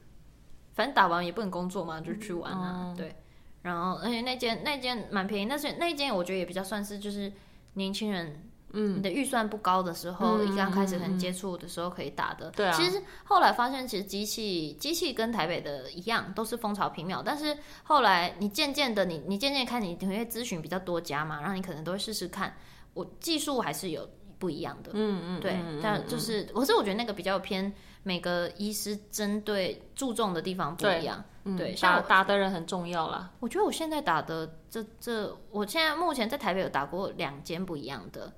[0.74, 3.16] 反正打完也不能工作嘛，就是去玩啊，嗯、对。
[3.62, 7.32] 然后，而且那间那间蛮便宜，但是那间我觉得也比较算是就是
[7.74, 12.50] 年轻人，嗯，你的预算不高的时候，一刚开始可能接触的时候可以打的。
[12.52, 12.72] 对啊。
[12.72, 17.22] 其实后来发现，其实机器机器跟台北的一样，都是蜂巢皮秒。
[17.26, 22.56] 但是后来你渐渐的，你你渐渐看，你你会咨询比较多家嘛，然后你可能都会试试看。
[22.94, 25.58] 我技术还是有不一样的，嗯嗯，对。
[25.82, 27.72] 但就是，可是我觉得那个比较偏
[28.08, 31.22] 每个医师针对注重的地方不一样。
[31.58, 33.30] 对，像我打的人很重要啦。
[33.42, 38.32] 我觉得我现在打的这这，我现在目前在台北有打过两间不一样的，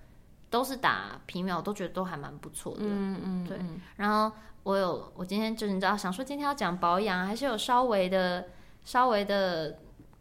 [0.49, 2.81] 都是打皮秒，都觉得都还蛮不错的。
[2.81, 3.59] 嗯嗯，对。
[3.97, 8.47] 然后我有，我今天就是你知道，想说今天要讲保养，还是有稍微的
[8.83, 9.77] 稍微的。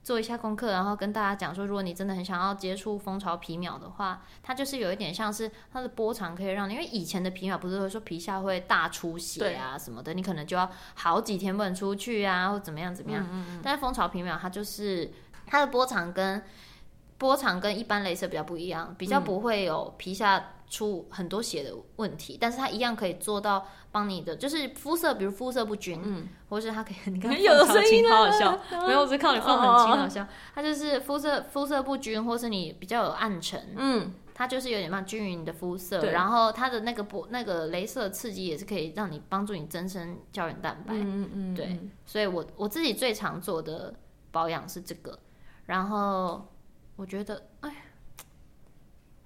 [0.08, 13.22] 做一下功课，然后跟大家讲说，如果你真的很想要接触蜂巢皮秒的话，它就是有一点像是它的波长可以让你，因为以前的皮秒不是会说皮下会大出血啊什么的，你可能就要好几天不能出去啊，或怎么样怎么样。
[13.24, 15.12] 嗯嗯嗯，但是蜂巢皮秒它就是
[15.46, 16.42] 它的波长跟
[17.18, 30.26] 波长跟一般镭射比较不一样，比较不会有皮下出很多血的问题，嗯、但是它一样可以做到帮你的，就是肤色，比如肤色不均，嗯，或是它可以，你看 有声音，好好笑，没有，我是靠你放很轻，好笑。
[30.54, 41.54] 它就是肤色肤色不均，或是你比较有暗沉，嗯，它就是有点像均匀的肤色，然后它的那个波那个镭射刺激也是可以让你帮助你增生胶原蛋白，嗯嗯，嗯。
[41.54, 43.94] 对，所以我我自己最常做的
[44.30, 45.18] 保养是这个，
[45.66, 46.46] 然后
[46.96, 47.84] 我觉得，哎。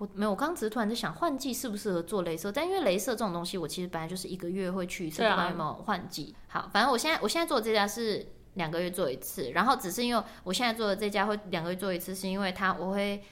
[0.02, 6.34] 我没有，我刚刚只是突然在想换季适不适合做镭射，但因为镭射这种东西，我其实本来就是一个月会去一次，不知道有没有换季。
[6.48, 13.22] 好，反正我现在我现在做的这家是两个月做一次，然后只是因为我现在做的这家会两个月做一次，是因为它我会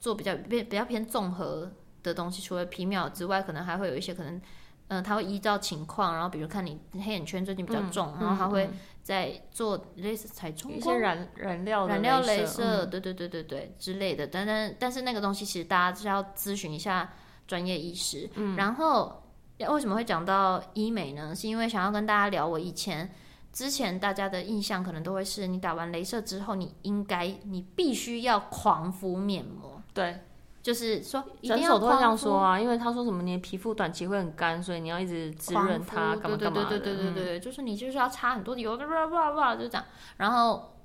[0.00, 1.70] 做比较比比较偏综合
[2.02, 4.42] 的东西，除了皮秒之外，可能还会有一些可能，嗯、
[4.88, 8.70] 呃，他会依照情况，然后比如看你黑眼圈最近比较重，嗯、然后它会
[9.04, 14.26] 再做类似彩冲光、一些染染料染料镭射，对对对对对之类的。
[14.26, 17.08] 但但但是那个东西其实大家是要咨询一下
[17.46, 18.28] 专业医师。
[18.34, 19.22] 嗯，然后
[19.68, 21.32] 为什么会讲到医美呢？
[21.36, 23.08] 是因为想要跟大家聊我以前。
[23.52, 29.80] 之前大家的印象可能都会是你打完镭射之后，你应该你必须要狂敷面膜。
[29.92, 30.18] 对，
[30.64, 36.70] 就是说诊所都会这样说啊，因为他说什么你的皮肤短期会很干，所以你要一直滋润它，干嘛干嘛的。
[36.70, 39.84] 对对对对对对对，嗯、就是你就是要擦很多的油，叭叭叭叭就这样。
[40.16, 40.78] 然后，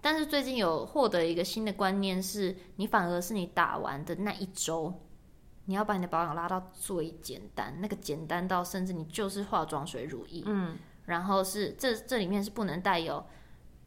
[0.00, 4.94] 但是最近有获得一个新的观念是，你反而是你打完的那一周，
[5.64, 10.44] 你要把你的保养拉到最简单，那个简单到甚至你就是化妆水、乳液。
[10.46, 10.76] 嗯。
[11.06, 13.24] 然后是这这里面是不能带有，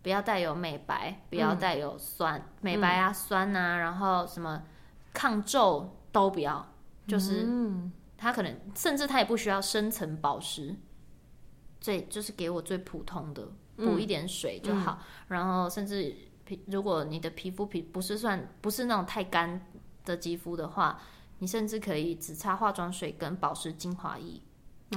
[0.02, 4.63] 不要带有美白，不要带有酸、嗯、美白啊、酸啊，然后什么
[5.13, 6.74] 抗皱都不要，
[7.08, 7.48] 就是
[8.17, 10.76] 它可能甚至它也不需要深层保湿，
[11.80, 15.00] 最就是给我最普通的补一点水就好。
[15.02, 19.65] 嗯、然后甚至皮，如果你的皮肤皮不是算不是那种太干
[20.06, 21.00] 的肌肤的话，
[21.39, 24.41] 你甚至可以只擦化妆水跟保湿精华液。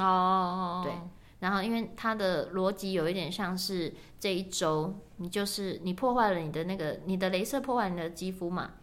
[0.01, 0.92] 哦，对。
[1.40, 8.75] 然后，因为它的逻辑有一点像是这一周，你就是你破坏了你的那个你的镭射破坏你的肌肤嘛，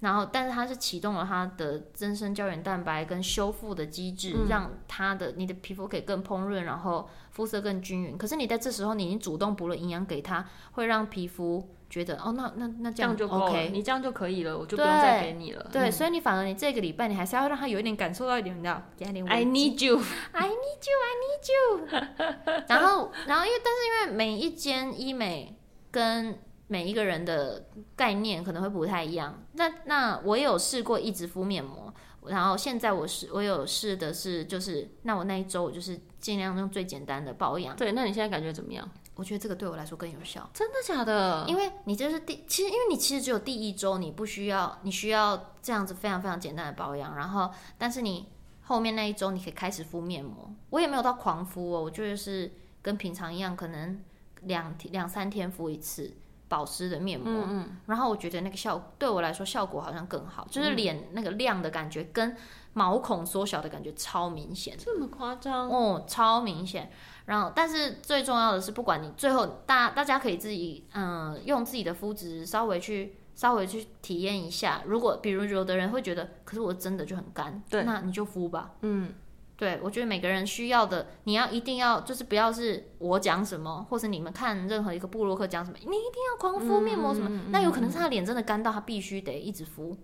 [0.00, 8.18] 然后但是它是启动了它的增生胶原蛋白跟修复的机制，嗯、让它的你的皮肤可以更烹润，然后肤色更均匀。
[8.18, 11.68] 可是你在这时候你已经主动补了营养给它，会让皮肤。
[11.88, 15.70] 觉得哦，那那那这样，就 OK，你这样就可以了，我就不用再给你了。
[15.72, 21.86] 对，所以你反而你这个礼拜你还是要让他有一点感受到一点，你知道，I need you，I need you，I need you。
[22.66, 25.56] 然后，然后因为但是因为每一间医美
[25.92, 26.36] 跟
[26.68, 29.42] 每一个人的概念可能会不太一样。
[29.52, 31.92] 那那我也有试过一直敷面膜，
[32.26, 37.76] 然后现在我是我有试的是就是那我那一周我就是尽量用最简单的保养。
[37.76, 38.88] 对，那你现在感觉怎么样？
[39.14, 41.46] 我觉得这个对我来说更有效，真的假的？
[41.48, 48.28] 因为你这是第，其实因为你其实只有第一周，你不需要，你需要这样子非常非常简单的保养，然后，但是你
[48.60, 52.52] 后面那一周你可以开始敷面膜，我也没有到狂敷哦，我就是
[52.82, 53.98] 跟平常一样，可能
[54.42, 56.12] 两天两三天敷一次
[56.48, 62.36] 保湿的面膜，嗯嗯，然后我觉得那个效果对我来说效果好像更好，就是脸那个亮的感觉跟
[62.72, 66.90] 毛孔缩小的感觉超明显，这么夸张哦，超明显。
[67.24, 74.82] 然后，但是最重要的是，不管你最后大大家可以自己嗯用自己的肤质稍微去稍微去体验一下。
[74.86, 78.72] 如果比如有的人会觉得，可是我真的就很干，对，那你就敷吧。
[78.82, 79.12] 嗯，
[79.56, 89.96] 对，我觉得每个人需要的，你要一定要就是不要是我讲什么，或是你们看任何一个部落客讲什么，你一定要狂敷面膜什么，嗯、那有可能是他脸真的干到他必须得一直敷，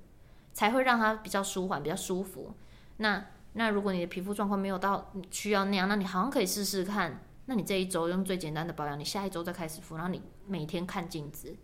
[0.53, 2.55] 才会让他比较舒缓、比较舒服。
[2.97, 7.23] 那那如果你的皮肤状况没有到需要那样，那你好像可以试试看。
[7.47, 11.55] 那你这一周用最简单的保养，你下一周再开始敷，然后你每天看镜子，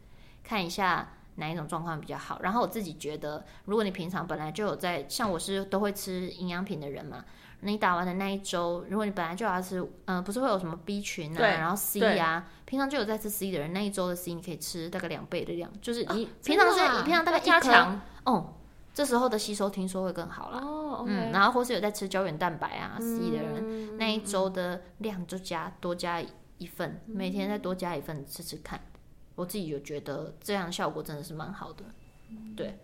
[0.42, 2.40] 看一下哪一种状况比较好。
[2.42, 7.24] 然后我自己觉得，如果你平常本来就有在，像我是都会吃营养品的人嘛，
[7.60, 18.54] 你打完的那一周，如果你本来就要吃，嗯、呃，不是会有什么 B 群啊，然后 C 呀、啊，平常就有在吃 C 的人，那一周的 C 你可以吃大概两倍的量，就是你、哦、平常是，你平常大概加强哦。
[18.94, 21.06] 这时候的吸收听说会更好了，oh, okay.
[21.06, 26.20] 嗯，然后或是有在吃胶原蛋白啊、嗯、C 的人，那一周的量就加多加
[26.58, 28.80] 一份，嗯、每天再多加一份吃吃看。
[29.36, 31.84] 我自己就觉得这样效果真的是蛮好的，
[32.30, 32.76] 嗯、对，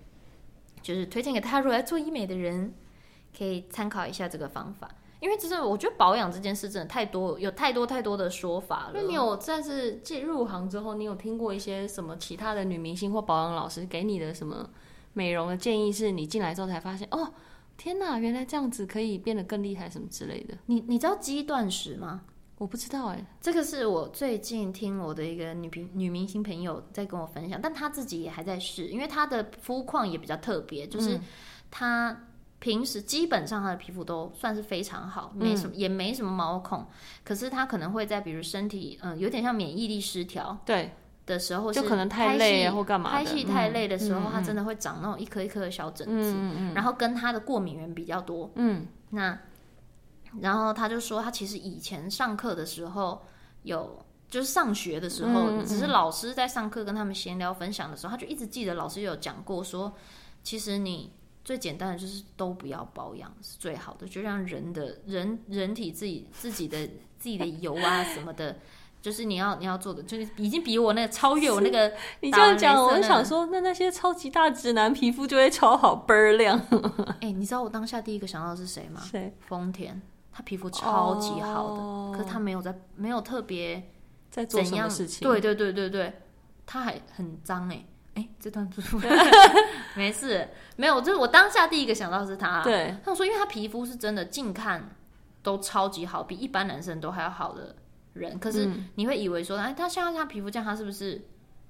[0.80, 2.72] 就是推荐给他如果来做医美的人，
[3.36, 4.88] 可以参考一下这个方法。
[5.20, 8.92] 因为真的，我觉得保养这件事真的太多，有太多太多的说法了。
[8.94, 14.68] 那你有在是进入行之后，你有听过一些什么其他的女明星或保养老师给你的什么？
[15.16, 17.32] 美容的建议是你进来之后才发现哦，
[17.76, 20.58] 天哪，原来这样子可以变得更厉害什么之类的。
[20.66, 22.22] 你你知道肌断食吗？
[22.58, 31.18] 我不知道哎、欸，这个是我最近听我的一个女平女明星朋友在跟我分享，但她自己也还在试，因为她的肤况也比较特别，就是
[31.70, 32.26] 她
[32.64, 36.86] 平时基本上他的皮肤都算是非常好，没什么、嗯、也没什么毛孔，
[37.22, 40.90] 可是他可能会在比如身体嗯有点像免疫力失调，对。
[41.26, 46.36] 的时候，就可能太累或干嘛，拍戏太累的时候，他真的会长那种一颗一颗的小疹子，
[46.74, 48.50] 然后跟他的过敏源比较多。
[48.56, 49.38] 嗯，那
[50.40, 53.22] 然后他就说，他其实以前上课的时候
[53.62, 59.94] 有，就是上学的时候，嗯、只是老师在上课跟他们闲聊分享的时候，他就一直记得老师有讲过说，
[60.42, 61.10] 其实你
[61.44, 66.86] 最简单的就是都不要保养是最好的，就让人的人人体自己自己的
[67.18, 68.56] 自己的油啊什么的。
[69.02, 71.92] 就是你要你要做的，就是已经比我那个超越我那个。
[72.20, 76.58] 你这样讲，我就想说，那那些超级大直男皮肤就会超好倍儿亮。
[77.20, 79.02] 哎、欸，你知道我当下第一个想到的是谁吗？
[79.04, 79.36] 谁？
[79.46, 80.00] 丰田，
[80.32, 83.90] 他皮肤超级好的，哦、可是他没有在，没有特别
[84.30, 85.28] 在做什么事情。
[85.28, 86.20] 对对对对对，
[86.64, 87.84] 他还很脏哎。
[88.14, 88.96] 哎、欸，这段不是
[89.96, 92.62] 没事，没有，就是我当下第一个想到是他。
[92.62, 94.90] 对，他说，因为他皮肤是真的近看
[95.42, 97.74] 都超级好，比一般男生都还要好的
[98.12, 98.38] 人。
[98.38, 101.26] 可是你会以为说，哎、嗯，他像他皮肤这样，他是不是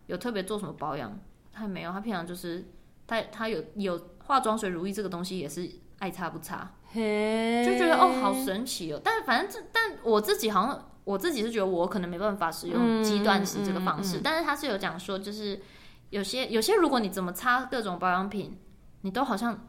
[0.06, 1.18] 有特别做什么保养？
[1.50, 2.66] 他没有，他平常就是
[3.06, 5.66] 他他有有化妆水、乳液这个东西也是
[6.00, 9.00] 爱擦不擦，嘿就觉得哦，好神奇哦。
[9.02, 15.62] 但反正这，但我自己好像我自己是觉得我可能没办法使用肌断食这个方式，嗯嗯嗯、但是他是有讲说就是。
[16.14, 18.56] 有些有些，如果你怎么擦各种保养品，
[19.00, 19.66] 你都好像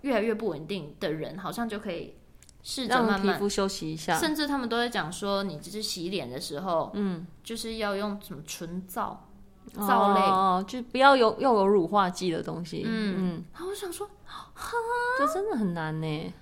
[0.00, 2.16] 越来越不稳定的人，好像就可以
[2.62, 4.18] 试着慢慢皮肤休息一下。
[4.18, 9.28] 甚至他们都在讲说，你只是洗脸的时候，嗯，就是要用什么纯皂
[9.74, 12.84] 皂类，哦，就不要有又有乳化剂的东西。
[12.86, 13.44] 嗯嗯。
[13.52, 14.72] 然后我想说，哈，
[15.18, 16.34] 这真的很难呢。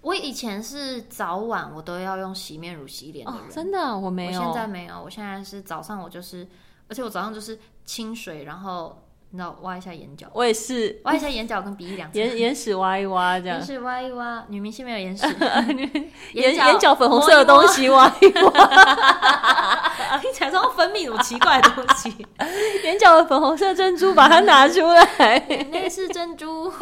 [0.00, 6.48] 我以前是早晚我都要用洗面乳洗脸的人，哦，真的我没有，我现在没有，我现在是早上我就是。
[6.88, 11.00] 而且我早上就是清水，然后你知道挖一下眼角，我也是。
[11.04, 15.26] 挖一下眼角跟鼻翼两眼眼屎挖一挖这样，眼屎挖一挖，女明星没有眼屎，
[16.34, 22.14] 眼眼角粉红色的东西挖一挖， 听起来像分泌什么奇怪的东西，
[22.84, 25.38] 眼角的粉红色珍珠把它拿出来，
[25.72, 26.72] 那是珍珠，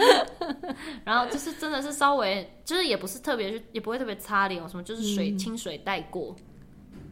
[1.04, 6.36] 然后就是真的是稍微就是也不是特别也不会特别擦脸，什么就是水、嗯、清水带过。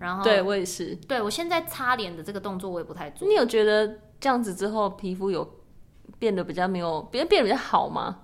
[0.00, 3.28] 然后对我也是，对我现在擦脸的这个动作我也不太做。
[3.28, 3.86] 你有觉得
[4.18, 5.46] 这样子之后皮肤有
[6.18, 8.20] 变得比较没有变变得比较好吗？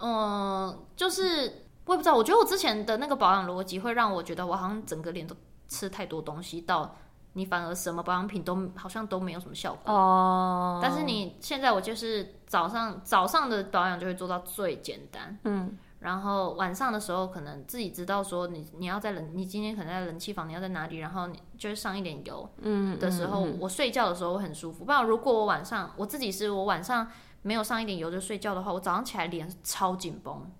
[0.00, 5.34] 嗯，就是我也不知道，我觉得我之前的那个保养逻辑会让我觉得我好像整个脸都
[5.66, 6.94] 吃太多东西，到
[7.32, 10.78] 你反而什么保养品都好像都没有什么效果哦。
[10.80, 15.76] 但是你现在我就是早上早上的保养就会做到最简单，嗯。
[16.00, 24.84] 然后晚上的时候，可能自己知道说你你要在冷，你今天可能在冷气房，你要在哪里，然后你就是上一点油，嗯的时候，嗯嗯嗯、我睡觉的时候我很舒服。
[24.84, 27.06] 不然如果我晚上我自己是我晚上
[27.42, 30.50] 没有上一点油就睡觉的话，我早上起来脸超紧绷，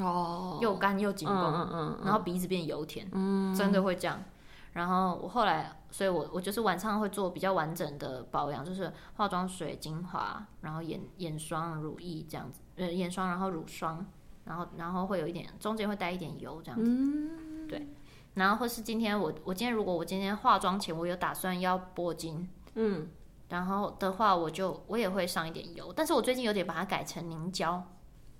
[0.00, 4.20] 哦，又干又紧绷，嗯嗯嗯、然后鼻子变油田，嗯，真的会这样。
[4.72, 14.04] 然后我后来，所以我我就是晚上会做比较完整的保养，就是化妆水、精华，然后眼眼霜、乳液这样子，呃，眼霜然后乳霜。
[14.46, 17.86] 然后，然后会有一点，中间会带一点油这样子，嗯、对。
[18.34, 23.08] 然后或是今天我，我今天如果我今天化妆前我有打算要拨筋，嗯，
[23.48, 27.82] 然后的话我就我也会上一点油，但是我最近有点把它改成凝胶，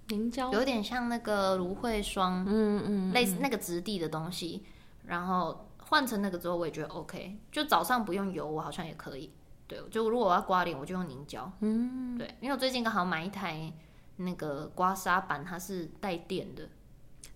[0.09, 4.65] 凝胶有点像那个芦荟霜，嗯嗯，嗯类似那个质地的东西。
[5.07, 9.33] 然后换成那个之后，我也觉得 OK，就早上不用油，我好像也可以。
[9.67, 13.73] 对，就如果我要刮脸，我就用凝胶，嗯，对，因为我最近刚好买一台。
[14.17, 16.65] 那个刮痧板它是带电的，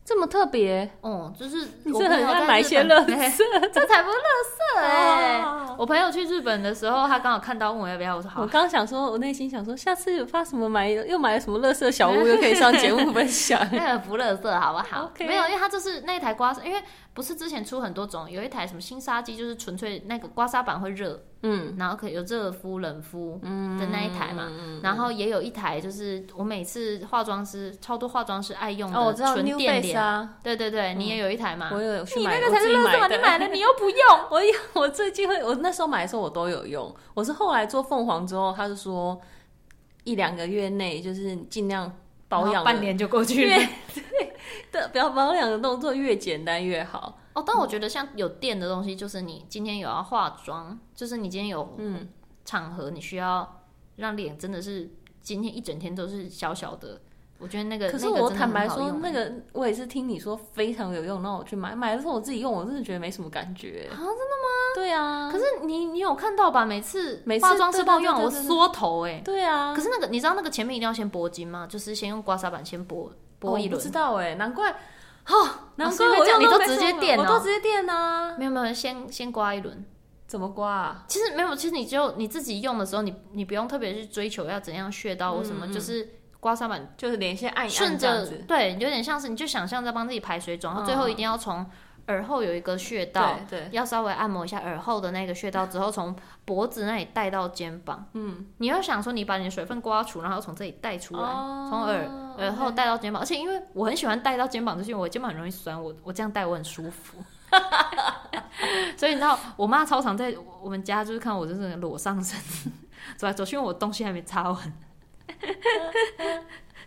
[0.04, 5.44] 这么特别哦，就是你是很爱买一些乐色，这才不乐色哎！
[5.78, 8.42] 我朋友去日本的时候，他刚好看到问我要不要，我说好。
[8.42, 13.60] 我刚想说，我内心想说，下次有发什么买又买了什么乐色小屋，又可以上节目分享。
[13.72, 15.26] 那个不乐色好不好？Okay.
[15.26, 21.22] 没有，因为它就是那一台刮痧，因为不是之前出很多种，有一台什么新沙机，就是纯粹那个刮痧板会热。
[21.42, 31.70] 嗯，然后可以有热敷、冷敷的那一台嘛，嗯、然后也有一台，就是我每次化妆师超多化妆师爱用的纯电脸、哦啊、对对对，嗯、你也有一台嘛？
[31.72, 33.98] 我有去买，你那个才是乐色，你买了你又不用。
[34.30, 34.38] 我
[34.74, 36.94] 我最近会，我那时候买的时候我都有用。
[37.14, 39.18] 我是后来做凤凰之后，他就说
[40.04, 41.90] 一两个月内就是尽量
[42.28, 43.56] 保养，半年就过去了。
[43.94, 44.29] 对
[44.72, 47.18] 的，不要保养的动作越简单越好。
[47.32, 52.08] 哦，但我觉得像有电的东西，就是你今天有要化妆，嗯、就是你今天有嗯
[52.44, 53.62] 场合，你需要
[53.96, 57.00] 让脸真的是今天一整天都是小小的。
[57.38, 63.88] 我觉得那个，可是我坦白说，那个我也是听你说非常有用，那我去买，买的时候我自己用，我真的觉得没什么感觉。
[63.90, 64.74] 啊，真的吗？
[64.74, 65.30] 对啊。
[65.32, 66.66] 可是你你有看到吧？
[66.66, 69.22] 每次每次化妆师帮我用，我缩头哎。
[69.24, 69.72] 对啊。
[69.74, 71.66] 可是那个你知道那个前面一定要先拨筋吗？
[71.66, 73.10] 就是先用刮痧板先拨
[73.40, 73.76] 拨一轮。
[73.76, 74.70] 不知道哎，难怪。
[74.70, 78.36] 哦，难怪我哦你都直接电，我都直接垫啊！
[78.38, 79.84] 没有没有，先先刮一轮，
[80.26, 81.04] 怎么刮啊？
[81.08, 91.66] 其实没有，其实你就你自己用的时候，你你不用特别去追求要怎样穴道或什么，就是刮痧板就是连线按一按，顺着对，有点像是你就想象在帮自己排水肿，然后最后一定要从。
[92.10, 98.04] 耳后有一个穴道，对，要稍微按摩一下耳后的那个穴道，之后从脖子那里带到肩膀。
[98.14, 102.04] 嗯，你要想说，你把你的水分刮除，然后从这里带出来，从耳
[102.38, 103.22] 耳后带到肩膀。
[103.22, 107.18] 而且因为我很喜欢带到肩膀，就是因为我肩膀很容易酸，我我这样带我很舒服。
[108.96, 112.38] 所以你知道，我妈超常在我们家就是看我就是裸上身
[113.16, 114.72] 走来走去，因为我东西还没擦完。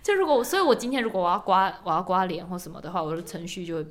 [0.03, 3.83] 就如果，所以我今天如果我要刮我要刮脸或什么的话，我的程序就会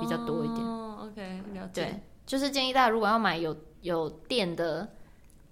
[0.00, 0.66] 比较多一点。
[0.66, 1.84] 哦，OK，了解。
[1.84, 4.88] 对，就是建议大家如果要买有有电的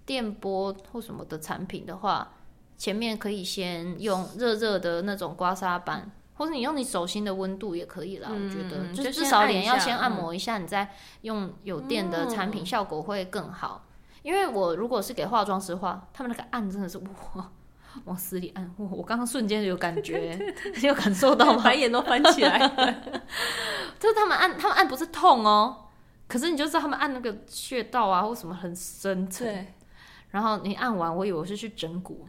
[0.07, 2.27] 电波或什么的产品的话，
[2.75, 8.29] 前面可以先用热热的那种刮痧板，或者你用你手心的温度也可以啦。
[8.31, 10.91] 嗯、我觉得，就至少脸要先按摩一下，你再
[11.21, 13.85] 用有电的产品，效果会更好。
[13.85, 16.97] 嗯、因为我如果是给化妆师画，他们那个按真的是
[17.35, 17.51] 哇。
[18.05, 20.37] 往死里按，我我刚刚瞬间有感觉，
[20.75, 21.61] 你 有感受到吗？
[21.65, 22.95] 白眼都翻起来了。
[23.99, 25.87] 就是他们按，他们按不是痛哦，
[26.27, 29.45] 可是你就知道他们按那个穴道啊，或什么很深层。
[29.47, 29.73] 对。
[30.29, 32.25] 然后你按完，我以为我是去整骨，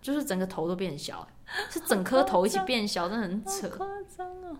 [0.00, 1.26] 就是整个头都变小，
[1.68, 3.68] 是整颗头一起变小，真的很扯。
[3.68, 3.86] 夸
[4.16, 4.56] 张哦。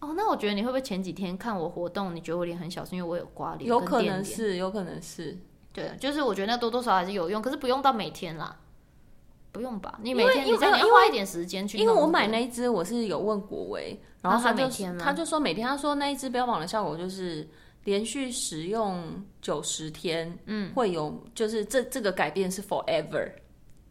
[0.00, 3.68] 哦，那我觉得你会不会前几天看我活动，你觉得我脸很小，是因为我有刮脸？
[3.68, 5.36] 有可能是，有可能是。
[5.72, 8.56] 对，就是我觉得那多多少少还是有用，可是不用到每天啦。
[9.52, 9.98] 不用吧？
[10.02, 11.78] 你每天你这样花一点时间去。
[11.78, 14.68] 因为我买那一支，我是有问国维，然后他就
[14.98, 17.48] 他就说每天，他说那一支标榜的效果就是
[17.84, 19.02] 连续使用
[19.40, 23.30] 九十天，嗯，会有就是这这个改变是 forever。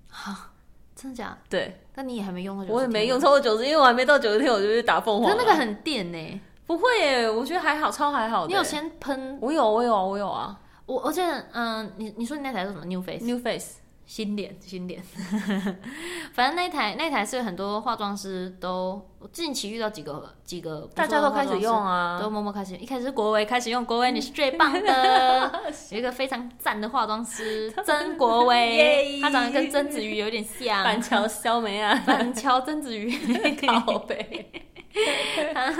[0.10, 0.51] 哈，
[0.95, 1.38] 真的假？
[1.49, 5.26] 对，但你也还没用过，我也没用超过九十，因为我还没到九十天，我就去打凤凰。
[5.26, 6.41] 可是那个很电呢？
[6.66, 8.45] 不会耶，我觉得还好，超还好。
[8.45, 9.38] 你有先喷？
[9.41, 10.60] 我有，我有，我有啊。
[10.86, 11.22] 我而且
[11.53, 13.78] 嗯，你你说你那台是什么？New Face，New Face。
[14.08, 15.03] 新脸， 新脸，
[16.34, 22.82] 反正那台那台是很多化妆师都近期遇到几个几个，大家都开始用啊，都默默开始用。
[22.82, 25.51] 一开始是国威开始用，国威你是最棒的，
[25.91, 33.12] 有一个非常赞的化妆师曾国威， 他长得跟曾子瑜有点像，板桥肖梅啊，板桥曾子瑜，
[33.68, 34.49] 靠北。
[35.53, 35.73] 他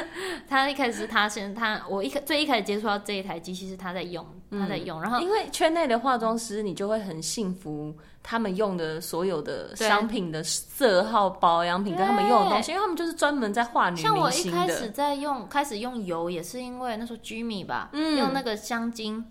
[0.48, 13.98] 他一开始他先他我一开最一开始接触到这一台机器是他在用，他在用，然后因为圈内的化妆师你就会很幸福，他们用的所有的商品的色号、保养品跟他们用的东西，因为他们就是专门在画女。
[13.98, 19.26] 像我一开始在用开始用油也是因为那时候 Jimmy 吧，用那个香精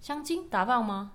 [0.00, 1.12] 香精打棒吗？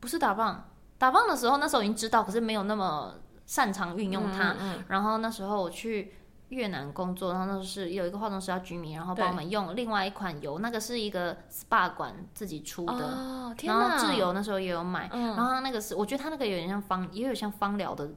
[0.00, 3.14] 不是打棒，打棒的时候那时候已经知道，可是没有那么
[3.46, 4.54] 擅长运用它。
[4.88, 6.12] 然后那时候我去。
[6.50, 18.08] 越南工作，然后那是有一个化妆师叫居民，然后帮我们用另外一款油，那个是一个 SPA 馆自己出的，哦、然后自由那时候也有买，嗯、然后那个是我觉得它那个有点像芳，也有像芳疗的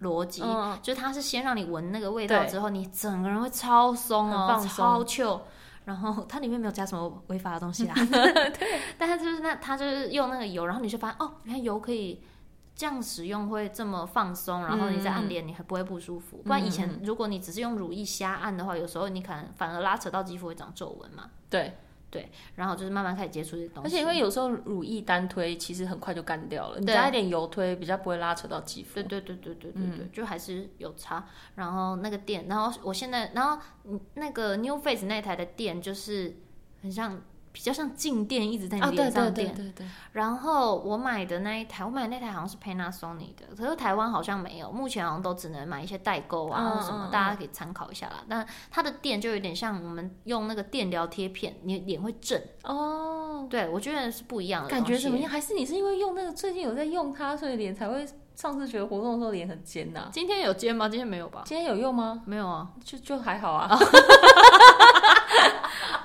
[0.00, 5.40] 逻辑，嗯、就是它是先让你闻那个味道之后，你整个人会超松哦，超 chill，
[5.84, 12.22] 然后它里面没有加什么违法的东西啦， 对， 但是就是那它就是用那个油，然后你就发现哦，你看油可以。
[12.74, 16.38] 这样使用会这么放松，然后你再按脸，你还不会不舒服。
[16.38, 21.30] 嗯、不然以前如果你只是用乳液瞎按的话，有时候你可能反而拉扯到肌肤会长皱纹嘛。
[21.50, 21.74] 对
[22.10, 23.88] 对，然后就是慢慢开始接触这些东西。
[23.88, 28.94] 而且因为有时候乳液单推其实很快就干掉了，你加一点油推比较不会拉扯到肌肤。
[28.94, 31.24] 对对对对对对对，嗯、就还是有差。
[31.54, 33.62] 然后那个店，然后我现在，然后
[34.14, 36.36] 那个 New Face 那台的店就是
[36.82, 37.20] 很像。
[37.52, 39.50] 比较像静电，一直在你脸上电。
[39.50, 48.24] 哦、对，对，对，对，然后我买的那一台，我买的那台好像是 Panasonic 的，可是台湾好像没有，目前好像都只能买一些代购啊，或什么，大家可以参考一下啦。
[48.28, 53.46] 但它的电就有点像我们用那个电疗贴片，你脸会震哦。
[53.50, 54.70] 对，我觉得是不一样的。
[54.70, 55.30] 感觉怎么样？
[55.30, 60.08] 还是你是因为用那个最近有在用它，所以脸才会上次觉得活动的时候脸很尖呐、啊？
[60.10, 60.88] 今天有尖吗？
[60.88, 61.42] 今天没有吧？
[61.44, 62.22] 今天有用吗？
[62.24, 63.78] 没有啊，就就还好啊。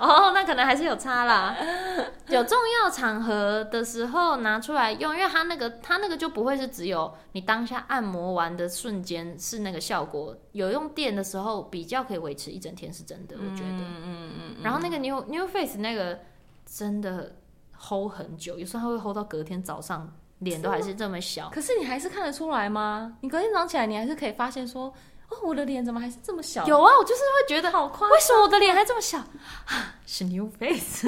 [0.00, 1.56] 哦，那可能还是有差啦。
[2.28, 13.68] 有重要场合的时候拿出来用，因为它那个它那个就不会是只有你当下按摩完的瞬间是那个效果，有用电的时候比较可以维持一整天，是真的，我觉得。
[13.68, 14.56] 嗯嗯嗯。
[14.62, 16.18] 然后那个 New New Face 那个
[16.66, 17.34] 真的
[17.78, 21.48] hold 很久，有时候它会 hold 到隔天早上，脸都还是这么小。
[21.50, 23.16] 可是你还是看得出来吗？
[23.22, 24.92] 你隔天早上起来，你还是可以发现说。
[25.28, 26.66] 哦，我的脸怎么还是这么小？
[26.66, 29.18] 有啊，我就是会觉得好夸张，为什么我的脸还这么小？
[29.18, 31.06] 啊是 New Face。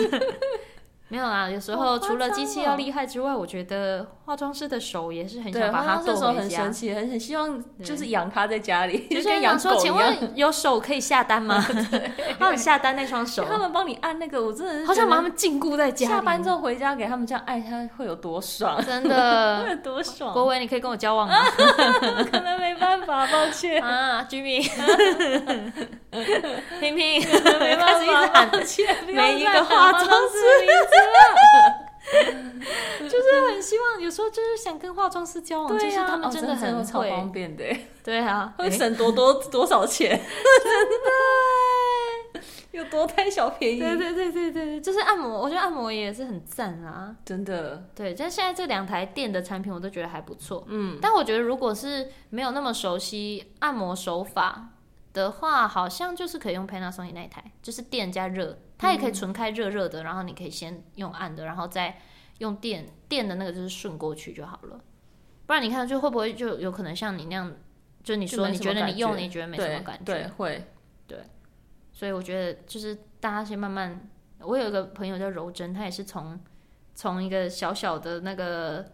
[1.11, 6.21] 没有啦，有时候除了机器要厉害之外，我觉得化妆师的手也是很想把它做回家。
[6.21, 11.61] 手很神奇，很很希望就是养它在家里，就跟养说，请问有手可以下单吗？
[12.39, 16.07] 他们下单那双手，他们帮你按那个，我真的是好想把他们禁锢在家。
[16.07, 18.81] 下班之后回家给他们这样爱，他会有多爽？
[18.87, 20.31] 真的会有多爽？
[20.33, 21.35] 国伟，你可以跟我交往吗？
[22.31, 24.63] 可能没办法，抱歉 啊，Jimmy，
[26.79, 27.21] 萍萍，
[27.59, 28.07] 没办法，一
[28.65, 30.39] 直喊每一个化妆师。
[33.01, 37.65] 就是很希望，有时候就是想跟化妆师交往，就是他们真的很超方便的。
[38.05, 40.11] 对啊， 会省多多多少钱？
[40.11, 42.41] 真的。
[42.73, 43.81] 有多贪小便宜？
[43.81, 47.85] 对对对对对，就是按摩，我觉得按摩也是很赞啊，真的。
[47.97, 50.65] 对，但现在这两台店的产品我都觉得还不错。
[50.69, 54.69] 嗯，但我觉得如果是没有那么熟悉按摩手法
[55.13, 62.01] 的话，好像就是可以用 Panasonic 那一台，就是电加热，它也可以纯开热热的，然后你可以先用暗的，然后再
[62.39, 64.81] 用电电的那个就是顺过去就好了。
[65.47, 67.53] 不然你看就会不会就有可能像你那样，
[68.03, 70.67] 就你说你觉得你用你觉得没什么感觉，对，会。
[71.93, 74.09] 所以我觉得就是大家先慢慢。
[74.39, 76.41] 我有一个朋友叫柔珍，他也是从
[76.95, 78.93] 从一个小小的那个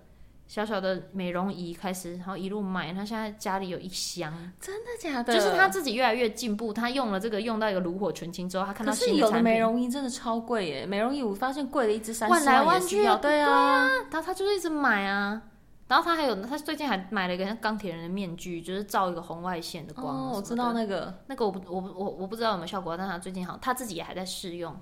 [0.48, 2.92] 小小的美容仪开始，然后一路买。
[2.92, 5.34] 他现在家里有一箱，真的假的？
[5.34, 6.72] 就是他自己越来越进步。
[6.72, 9.20] 他用了这个用到一个炉火纯青之后，他看到新的。
[9.20, 10.86] 有的美容仪真的超贵耶！
[10.86, 13.88] 美容仪我发现贵了一支三万来万去，对啊，对啊。
[14.10, 15.42] 然后他就是一直买啊。
[15.88, 20.06] 然后他还有，他最近还买了一个像钢铁人的面具，就是照一个红外线的光。
[20.06, 24.76] 哦，我知道那个，那个我不，我我我不知道有没有效果，但他最近好像他自己也还在试用。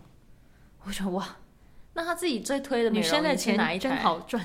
[0.84, 1.26] 我说哇，
[1.92, 4.42] 那他自己最推的美容仪是哪一真好赚。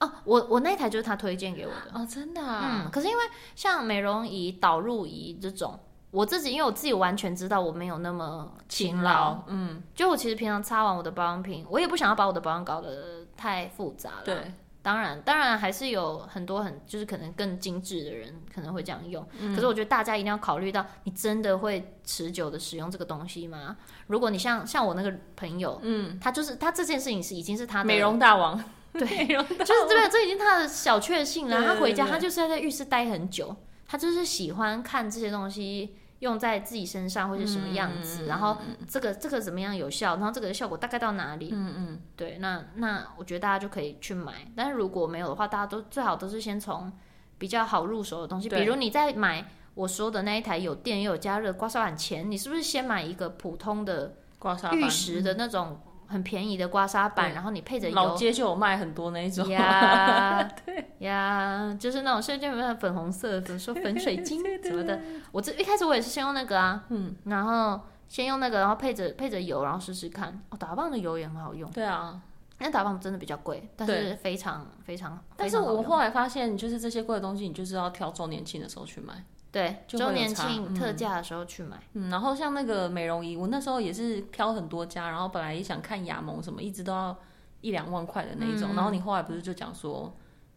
[0.00, 1.90] 哦，我我那台就是他推荐给我的。
[1.92, 2.84] 哦，真的啊。
[2.84, 3.22] 嗯，可是因为
[3.54, 5.78] 像美容仪、导入仪这种，
[6.10, 9.42] 我自己因为我自己完全知道我没有那么勤劳。
[9.46, 14.22] 嗯，就我其实平常擦完我的保养品，我也不想要把我的保养搞得太复杂了。
[14.24, 14.52] 对。
[14.80, 19.26] 当然，当然还是有很多很就是可能更精致的人可能会这样用。
[19.38, 23.76] 嗯、可是我觉得大家一定要考虑到，你真的会持久的使用这个东西吗？
[24.06, 28.64] 如果你像像我那个朋友，嗯，他就是他这件事情是已经是他的美容大王，
[28.98, 31.62] 对，就是对，这已经他的小确幸了。
[31.64, 33.54] 他回家他就是要在浴室待很久，
[33.86, 35.96] 他就是喜欢看这些东西。
[36.20, 38.24] 用在自己身上会是什么样子？
[38.24, 38.56] 嗯、然后
[38.88, 40.16] 这个这个怎么样有效？
[40.16, 41.50] 然后这个效果大概到哪里？
[41.52, 44.50] 嗯嗯，对，那那我觉得大家就可以去买。
[44.56, 46.92] 但是如果没有的话，大家都最好都是先从
[47.38, 55.80] 比较好入手的东西，比如你在买我说的那一台有电又有加热刮痧板前，你是不是先买一个普通的刮痧玉石的那种？
[56.08, 64.98] 很便宜的刮痧板，然后你配着油，老街就有卖很多那一种呀， 对呀，就是那种瞬间有没有粉红色的，说粉水晶 什么的。
[65.30, 70.40] 我这一开始我也是先用那个啊，嗯，然后先用那个，然后配着配着油，然后试试看。
[70.50, 71.70] 哦，打棒的油也很好用。
[71.70, 72.20] 对啊，
[72.58, 75.22] 那打棒真的比较贵，但是非常非常。
[75.36, 79.14] 但是我后来发现，就是这些贵的东西，你就是要挑周年庆的时候去买。
[79.50, 81.82] 对，周年庆特价的时候去买。
[81.94, 87.16] 嗯，然后像那个美容仪，我那时候也是挑很多家，然后本来也想看雅萌什么，一直都要
[87.62, 88.74] 一两万块的那一种。
[88.74, 90.14] 嗯、然后你后来不是就讲说，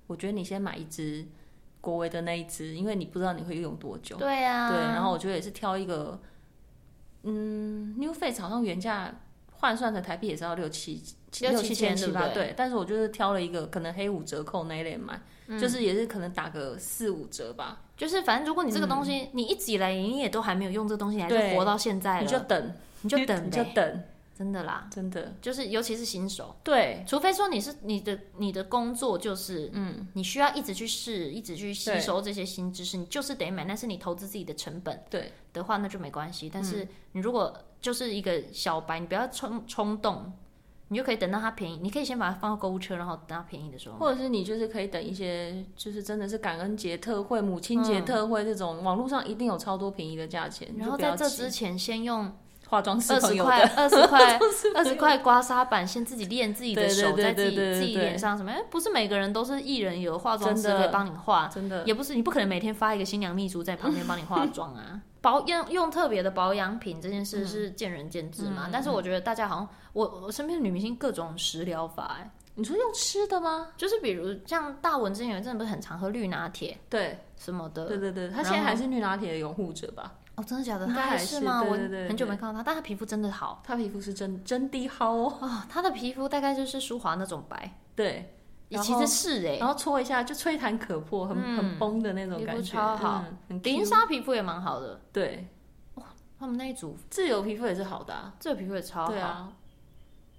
[0.08, 1.26] 我觉得你先买一支
[1.80, 4.18] 国维的那一支，因为你不知道你会用多久。
[4.18, 4.70] 对呀、啊。
[4.70, 6.20] 对，然后我觉得也是挑一个，
[7.24, 9.14] 嗯，NewFace 好像原价
[9.62, 11.02] 换算成台币也是要六七
[11.40, 12.54] 六七千七八，对。
[12.58, 17.84] 但是我就是挑了一个可能黑五折扣那一类买，嗯、就是也是可能打个四五折吧。
[17.96, 24.04] 就是反正如果你这个东西，你一直以来你也都还没有用这个东西，你还是活到现在了，你就等，你就等，你就等，
[24.36, 35.32] 真的啦，真的，就是尤其是新手，对，除非说你是你的你的工作就是，嗯，你需要一直去试，一直去吸收这些新知识，你就是得买，但是你投资自己的成本，对。
[35.54, 36.50] 的话那就没关系。
[36.52, 40.32] 但是你如果就是一个小白，你不要冲冲动。
[40.88, 43.96] 你就可以等到它便宜，你可以先把它放到购物车，然后等它便宜的时候。
[43.96, 50.68] 或者是你就是可以等一些，就是真的是感恩节特惠、母亲节特惠这种，嗯、网络上一定有超多便宜的价钱。
[50.78, 52.30] 然后在这之前，先用
[52.68, 54.38] 化妆师二十块、二十块、
[54.76, 58.52] 二十块刮痧板，先自己练自己的手，在自己自己脸上什么？
[58.52, 65.00] 哎，不是每个人都是艺人，有化妆师可以帮你化，真的也不是你不可能每天发一个新娘秘书在旁边帮你化妆啊。
[65.22, 73.68] 保用用特别的保养品这件事是见仁见智嘛，嗯、但是我觉得大家好像我我身边的女明星各种食疗法，哎，你说用吃的吗？
[73.78, 80.12] 就是比如像大文之前有一阵不是很常喝绿拿铁，对什么的，对对对，她现在还是绿拿铁的拥护者吧？
[80.36, 80.88] 哦，真的假的？
[80.88, 81.62] 她还是吗？
[81.62, 81.76] 我
[82.08, 88.34] 很久没看到她，但她皮肤真的好，她皮肤是真真的好哦，哦，她的皮肤大概就是舒华那种白，对。
[88.80, 93.26] 其实是哎，然后搓一下就吹弹可破，很很崩的那种感觉，超好。
[93.64, 95.48] 林莎皮肤也蛮好的，对，
[95.96, 96.06] 哇，
[96.40, 99.54] 他们那一组自由皮肤也是好的，自由皮肤也超好。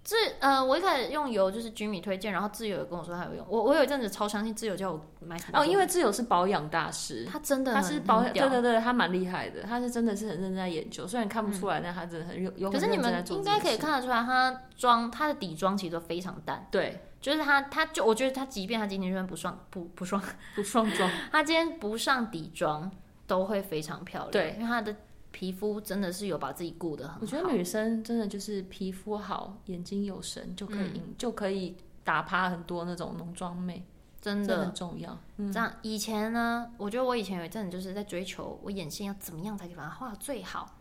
[0.04, 3.46] 自呃，我一开始用油就是君米推荐，然后自由也跟我说他有用。
[3.48, 12.68] 我我有一阵子超相信自由，叫我买哦，因为自由是保养大师，他真的他是保养，对对对，他蛮厉害的，他是真的是很认真在研究，虽然看不出来，但他真的很有有。
[12.68, 17.00] 可是你们应该可以看得出来，他妆他的底妆其实都非常淡，对。
[17.22, 20.22] 就是他，他就我觉得他，即便他今天就算不上不不上
[20.54, 22.90] 不上妆， 他今天不上底妆
[23.26, 24.32] 都会非常漂亮。
[24.32, 24.94] 对，因为他的
[25.30, 27.18] 皮肤真的是有把自己顾得很好。
[27.22, 33.82] 我觉得女生真的就是皮肤好，眼睛有神就可以，嗯、就可以打趴很多那种浓妆妹，
[34.20, 35.16] 真的很重要。
[35.36, 40.76] 嗯、这样以前呢，我觉得我以前有一阵子就是在追求我眼线要怎么样才可以把它画最好。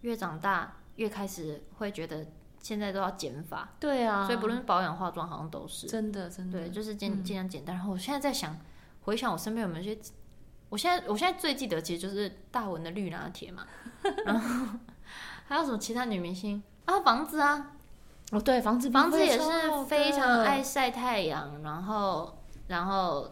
[0.00, 0.74] 越长大。
[0.96, 2.26] 越开始会觉得
[2.66, 5.86] 现在都要减法，对啊，所以不论是保养化妆好像都是。
[5.86, 7.76] 真的真的，对，就是尽尽量简单。
[7.76, 8.58] 然后我现在在想，
[9.02, 10.00] 回想我身边有没有一些，
[10.68, 13.64] 我现在我现在最记得其实就是大文的绿拿铁嘛，
[14.26, 14.78] 然后
[15.46, 16.60] 还有什么其他女明星？
[16.86, 17.70] 啊，房子啊，
[18.32, 19.44] 哦对，房子房子也是
[19.86, 22.36] 非常爱晒太阳，然后
[22.66, 23.30] 然后。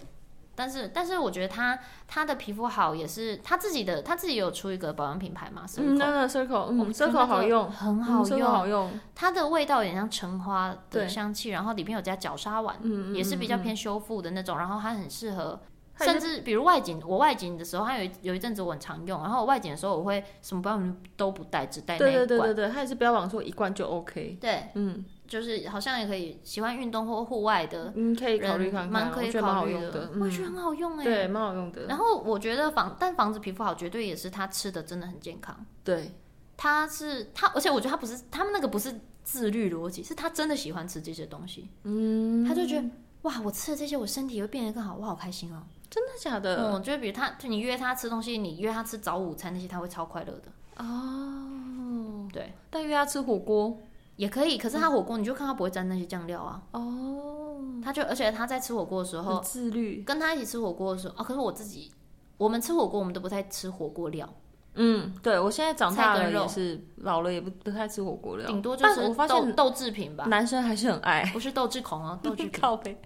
[0.56, 5.64] 但是，但是我觉得他他的皮肤好也是他自己的，他自己有出一个保养品牌嘛？
[5.78, 8.90] 嗯，那个 Circle，嗯，Circle 好用，很好用，好用。
[9.14, 14.56] 它的味道有点像橙花的香气，然后里面有加角鲨烷，嗯，也是比较偏修复的那种。
[14.58, 15.60] 然后它很适合，
[15.98, 19.20] 甚至比如外景，我外景的时候，它有有一阵子我很常用。
[19.22, 22.26] 然后我外景的时候，我会什么保养品都不带，只带那一罐。
[22.26, 24.38] 对对对对对，它也是标榜说一罐就 OK。
[24.40, 25.04] 对，嗯。
[25.26, 30.10] 就是好像也可以喜欢运动或户外的，嗯，可以考虑看看，蛮可以考虑的。
[30.20, 31.86] 我觉得很好用哎，对，蛮好用的。
[31.86, 35.64] 然后我觉得房，但房子皮肤好，绝对也是他吃的真的很健康。
[35.82, 36.12] 对，
[36.56, 41.68] 他是他，而且我觉得他不是他们那个不是自律逻辑，是他真的喜欢吃这些东西。
[41.84, 42.88] 嗯，他就觉得
[43.22, 45.62] 哇，我吃了这些，我身体会变得更好，我好开心哦。
[45.90, 46.74] 真的假的？
[46.74, 50.52] 嗯，就比如他，就你约他吃东西，你约他吃早午餐那些，他会超快乐的。
[50.76, 53.78] 哦，对，但约他吃火锅。
[54.16, 56.62] 也可以，可是他火锅你就看他不会沾那些酱料啊。
[56.72, 61.90] 哦，他就而且他在吃火锅的时候自律，跟他一起吃火锅的时候啊，可是我自己，
[62.36, 64.28] 我们吃火锅我们都不太吃火锅料。
[64.76, 70.24] 嗯，对，我现在长大了也是老了也不不太吃火锅料，顶多就是我发现豆制品吧。
[70.26, 72.96] 男生还是很爱，不是豆制狂啊， 豆制品。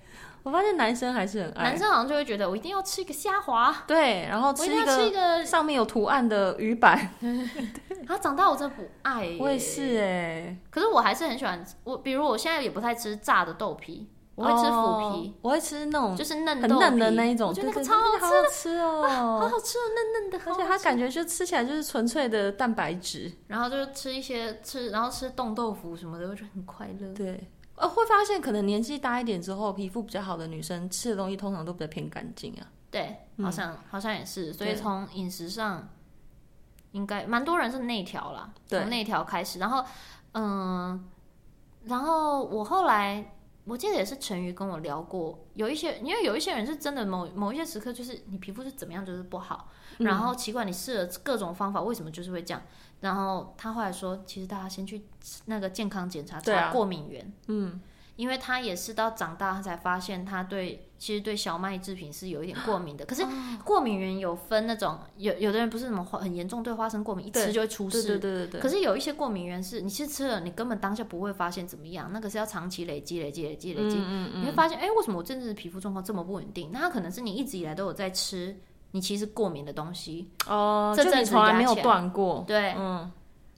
[0.48, 6.98] 我发现男生还是很爱，男生好像就会觉得我一定要吃一个虾滑，对，然后吃一个上面有图案的鱼板。
[8.08, 27.50] 他长大我真的不爱，我也是哎，可是我还是很喜欢我，比如我现在也不太吃炸的豆皮，我会吃腐皮，我会吃那种就是嫩很嫩的那一种，我觉得那个超好吃哦，好好吃哦，嫩嫩的，而且它感觉就吃起来就是纯粹的蛋白质，然后就吃一些吃，然后吃冻豆腐什么的，我觉得很快乐，对。
[27.78, 32.66] 呃，会发现可能年纪大一点之后，皮肤比较好的女生吃的东西通常都比较偏干净啊。
[32.90, 35.88] 对，好像、嗯、好像也是，所以从饮食上，
[36.92, 39.58] 应该蛮多人是内调啦，从内调开始。
[39.58, 39.84] 然后，
[40.32, 41.04] 嗯，
[41.84, 49.68] 然后我后来我记得也是陈瑜跟我聊过，有一些因为有一些人是真的某某一些时刻就是你皮肤是怎么样就是不好，
[49.98, 52.62] 嗯、然后奇怪你试了各种方法，为什么就是会这样？
[53.00, 55.02] 然后他后来说，其实大家先去
[55.46, 57.80] 那个健康检查查过敏源，嗯，
[58.16, 63.06] 因为他也是到长大他才发现他对其实对小麦制品是有一点过敏的。
[63.06, 63.24] 可是
[63.64, 68.60] 过敏源有分那种，有有的人不是什么很严重对花生过敏，一吃就会出事，对对对对。
[68.60, 76.70] 可是有一些过敏源是你其实吃了，你根本当下不会发现怎么样，那个是要长期累积累积累积累积，嗯嗯，你会发现哎，为什么我真正的皮肤状况这么不稳定？
[76.72, 78.56] 那它可能是你一直以来都有在吃
[78.92, 83.10] 你其实过敏的东西哦，这阵子从来没有断过，对，嗯。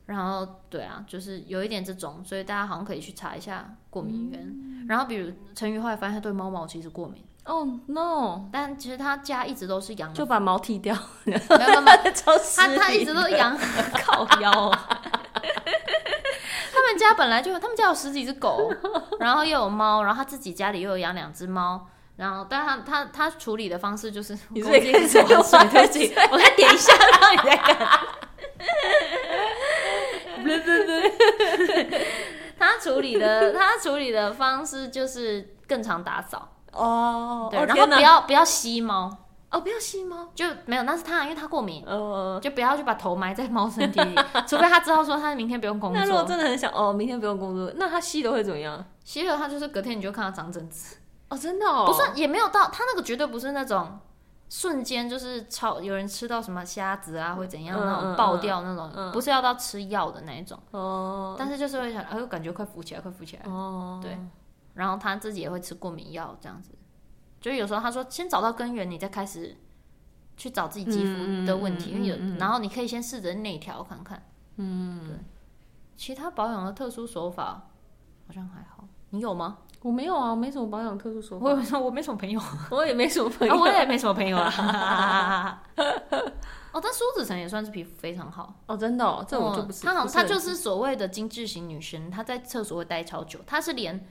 [0.07, 4.41] 然后对啊，就是有一点这种，所以大家好像可以去查一下过敏源。
[4.43, 7.25] 嗯、然后比如陈宇后来发现他对猫毛其实过敏。
[7.45, 8.49] 哦、oh, no！
[8.53, 10.93] 但其实他家一直都是养，就把毛剃掉。
[11.25, 12.13] 没有没有，
[12.57, 14.51] 他他 一直都养靠腰。
[16.73, 18.71] 他们家本来就他们家有十几只狗，
[19.21, 21.87] 然后又有猫，然后他自己家里又有养两只猫。
[22.21, 27.99] 然后，但他他他处理的方式就是， 你最近是用水推机，我再点一下，然后你再看。
[30.45, 32.07] 对对对，
[32.59, 36.57] 他处理的他处理的方式就是更常打扫。
[36.73, 39.17] 哦，对，然后不要不要吸猫。
[39.51, 40.31] 哦，不要吸猫？
[40.35, 44.15] 就没有，那是他，因为他过敏，呃，就不要去把头埋在猫身体里，
[44.47, 46.01] 除非他知道说他明天不用工作。
[46.01, 48.85] 那如果真的很想哦，明天不用工作，那他吸的会怎么样？
[49.05, 50.97] 吸了他就是隔天你就看他长疹子
[51.31, 53.99] 哦，真的哦，不算也没有到，他那个绝对不是那种。
[54.53, 60.59] 瞬间就是超有人吃到什么虾子啊，或怎样那种爆掉那种，嗯嗯嗯、不是要到吃药的那一种。
[60.73, 61.37] 哦。
[61.39, 63.45] 但是就是会想，哎呦，感觉快浮起来，快浮起来。
[63.45, 64.01] 哦。
[64.03, 64.19] 对。
[64.75, 66.73] 然后他自己也会吃过敏药，这样子。
[67.41, 69.57] 就有时候他说，先找到根源，你再开始
[70.37, 74.21] 去找自己肌肤的问题，因为有，然后你可以先试着内调看看。
[74.57, 75.07] 嗯。
[75.07, 75.17] 对。
[75.97, 77.69] 其他保养的特殊手法
[78.27, 79.59] 好像还好，你有吗？
[79.83, 81.47] 我没有啊，我没什么保养特殊手法。
[81.47, 85.63] 我有说，我没什么朋友， 我也没什么朋友，我也没什么朋友啊。
[86.73, 89.85] 哦，但苏子成也算是皮肤非常好哦，真的，哦，这我就不是。
[89.85, 94.07] 她好，她就是所谓的精致型女生，她在厕所会待超久，她是连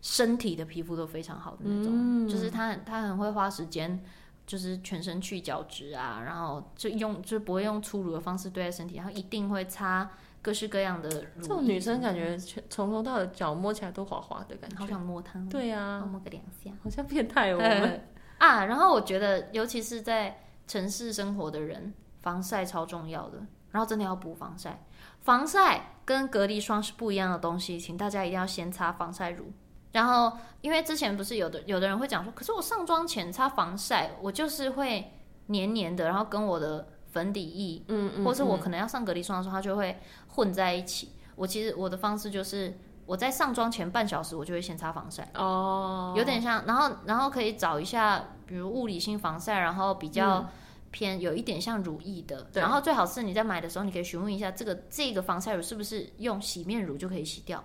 [0.00, 4.04] 身体的皮肤都非常好的那种，就是她很她很会花时间，
[4.46, 10.10] 就是全身去角质啊，然后就用就不会用粗鲁的方式对待身体，然后一定会擦。
[10.44, 11.08] 各式各样的，
[11.40, 12.36] 这种女生感觉
[12.68, 15.42] 从头到脚摸起来都滑滑的感觉，好想摸它。
[15.48, 17.58] 对呀，摸个两下，好像变态哦。
[18.36, 23.38] 啊，然后我觉得，尤其是在城市生活的人，防晒超重要的。
[23.70, 24.84] 然后真的要补防晒。
[25.22, 29.46] 防晒跟隔离霜是不一样的东西，请大家一定要先擦防晒乳。
[29.92, 35.10] 然后，因为之前不是有的有的人会讲说，可是我上妆前擦防晒，我就是会
[35.46, 39.96] 黏黏的，然后跟我的粉底液，嗯，嗯，或是我可能要上隔离霜的时候，它就会
[40.26, 41.10] 混在一起。
[41.36, 45.30] 我其实我的方式就是，我在上妆前半小时，我就会先擦防晒。
[45.36, 50.44] 哦，有点像，然后然后可以找一下，比如物理性防晒，然后比较
[50.90, 52.48] 偏有一点像乳液的。
[52.54, 57.62] 然后最好是你在买的时候，你可以询问一下这个这个防晒乳是不是用洗面乳就可以洗掉。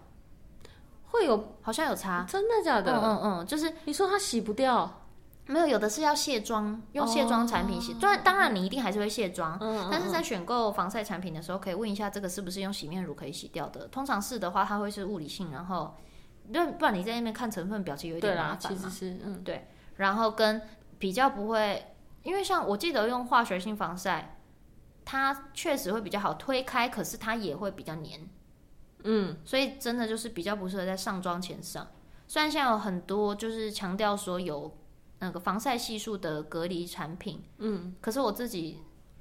[1.11, 2.91] 会有，好像有差，真的假的？
[2.93, 4.98] 嗯嗯嗯，就是你说它洗不掉，
[5.49, 7.95] 没有，有的是要卸妆，用卸妆产品洗。
[7.95, 9.57] 当然，当然你一定还是会卸妆，
[9.91, 13.87] 但是在选购防晒产品的时候，可以问一下这个是不是用洗面乳可以洗掉的。
[13.87, 15.97] 通常是的话，它会是物理性，然后，
[16.77, 18.59] 不然你在那边看成分表，其实有点麻烦。
[18.59, 19.67] 其实是，嗯，对。
[19.95, 20.61] 然后跟
[20.99, 24.37] 比较不会，因为像我记得用化学性防晒，
[25.03, 28.29] 它确实会比较好推开，可是它也会比较黏。
[29.03, 31.87] 嗯，所以真的就是比较不适合在上妆前上。
[32.27, 34.71] 虽然现在有很多就是强调说有
[35.19, 38.79] 那个防晒系数的隔离产品，嗯，可是我自己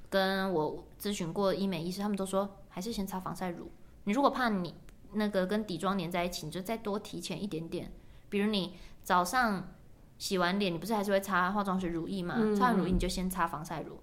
[0.09, 3.69] 跟我咨询过的医美医师，他们都说还是先擦防晒乳。
[4.05, 4.73] 你如果怕你
[5.13, 7.91] 那个跟底妆粘在一起，你就再多提前一点点。
[8.29, 9.75] 比如你早上
[10.17, 12.35] 洗完脸，你不是还是会擦化妆水乳液吗？
[12.37, 13.99] 嗯，擦完乳液你就先擦防晒乳。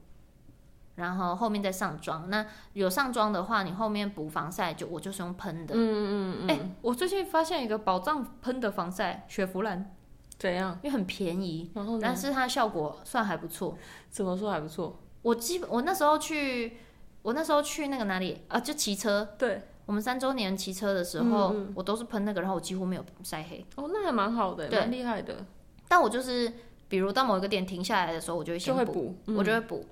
[0.96, 5.74] 然后后面再上妆，那有上妆的话，你后面补防晒就我就是用喷的。
[5.74, 6.50] 嗯嗯嗯。
[6.50, 9.95] 哎、欸，我最近发现一个宝藏喷的防晒，雪佛兰。
[10.38, 10.78] 怎样？
[10.82, 13.76] 因为很便宜，然后但是它的效果算还不错。
[14.10, 14.98] 怎么说还不错？
[15.22, 16.76] 我基本我那时候去，
[17.22, 18.60] 我那时候去那个哪里啊？
[18.60, 19.34] 就骑车。
[19.38, 19.62] 对。
[19.86, 23.64] 我们三周年骑车的时候，我都是喷那个，然后我几乎没有晒黑。
[23.76, 25.46] 哦，那还蛮好的，蛮厉害的。
[25.86, 26.52] 但我就是，
[26.88, 29.86] 比如到某一个点停下来的时候，我就会先补，就会补嗯、我就会补。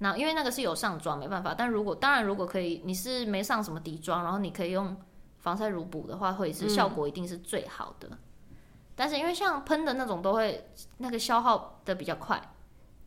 [0.00, 1.54] 那因为那个是有上妆，没办法。
[1.56, 4.94] 但如果当然如果可以，你是没上什么底妆，然后你可以用
[5.38, 8.10] 防晒乳补的话，会是效果一定是最好的。
[8.98, 10.68] 嗯、但是因为像喷的那种都会
[10.98, 12.40] 那个消耗的比较快，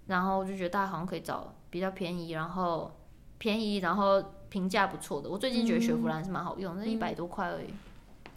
[0.07, 2.97] 然后我就觉得大家好像可以找比较便宜，然后
[3.37, 5.29] 便宜然后评价不错的。
[5.29, 7.73] 我最近觉得雪佛兰是蛮好用，那一百多块而已。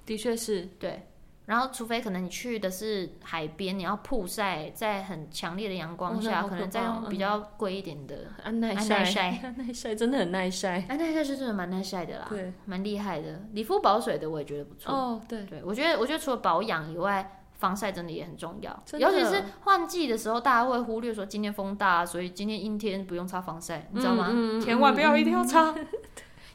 [0.05, 1.07] 的确是对。
[1.47, 9.29] 然后，除非可能你去的是海边，你要曝晒在很强烈的阳光下，可，可能再用比较贵一点的安耐晒。
[9.45, 13.43] 安耐晒真的很耐晒，安耐晒是真的蛮耐晒的啦，对，蛮厉害的。
[13.53, 14.91] 理肤保水的我也觉得不错。
[14.91, 18.83] 哦，对对，我觉得我觉得除了保养以外，防晒真的也很重要。
[18.99, 24.29] 尤其是换季的时候，大家会忽略说今天风大，所以今天阴天不用擦防晒，你知道吗？
[24.31, 25.71] 嗯嗯、千万不要一定要擦。
[25.71, 25.87] 嗯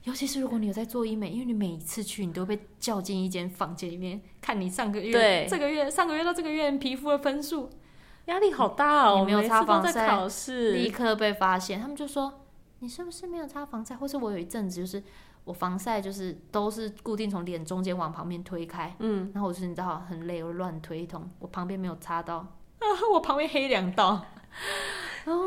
[0.06, 7.70] 尤其是如果你有在做医美，因为你每一次去，你都被叫进一间房间里面，看你上个月、这个月、上个月到这个月皮肤的分数，
[8.26, 9.18] 压力好大哦。
[9.20, 12.46] 你没有擦防晒，考试立刻被发现，他们就说
[12.80, 13.98] 你是不是没有擦防晒？
[13.98, 15.04] 或是我有一阵子就是
[15.50, 24.24] 我防晒就是都是固定从脸中间往旁边推开，嗯，然后我就是你知道很累，我乱推一通，我旁边没有擦到，啊，我旁边黑两道。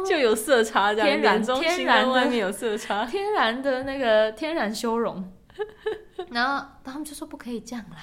[0.09, 5.33] 就有色差，这样，天然天然外面有色差，天然的那个天然修容，
[6.31, 7.97] 然后他们就说不可以这样啦，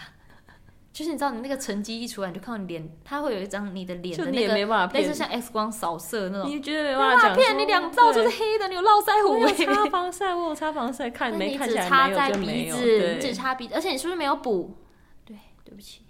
[0.91, 14.75] 就是你知道你那个成绩一出来，你就看到脸，它会有一张你的脸的那个类似像 X 光扫射那种，你觉得没办法骗你两道就是黑的，你有络腮胡，我有擦防晒，我有擦防晒， 看没看起来没有就没有，你只擦鼻子，而且你是不是没有补？
[15.23, 16.01] 对，对不起。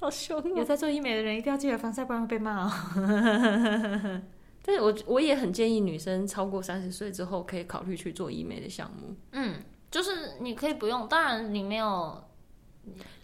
[0.00, 0.52] 好凶哦！
[0.56, 2.72] 有在做医美的人一定要记得防晒，不然会被骂哦。
[4.64, 9.14] 但是我我也很建议女生超过三十岁之后可以考虑去做医美的项目。
[9.32, 9.56] 嗯，
[9.92, 12.24] 就是你可以不用，当然你没有，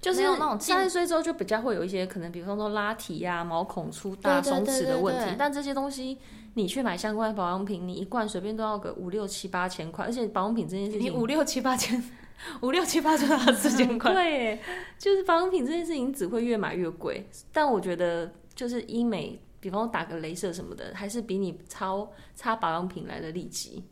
[0.01, 5.35] 就是那种三十岁之后就比较会有一些可能，比方说拉提呀、啊、毛孔粗大、松弛的问题。
[5.37, 6.19] 但这些东西
[6.55, 12.01] 你去买相关的保养品，你一罐随便都要个五六七八千块，而且保养品这件事情，你五六七八千。
[12.63, 14.61] 五六七八就要四千块，对，
[14.97, 17.29] 就是保养品这件事情只会越买越贵。
[17.53, 21.93] 但我觉得，就是医美，比方说打个镭射什么的，还是比你擦
[22.37, 23.83] 擦保养品来的利己。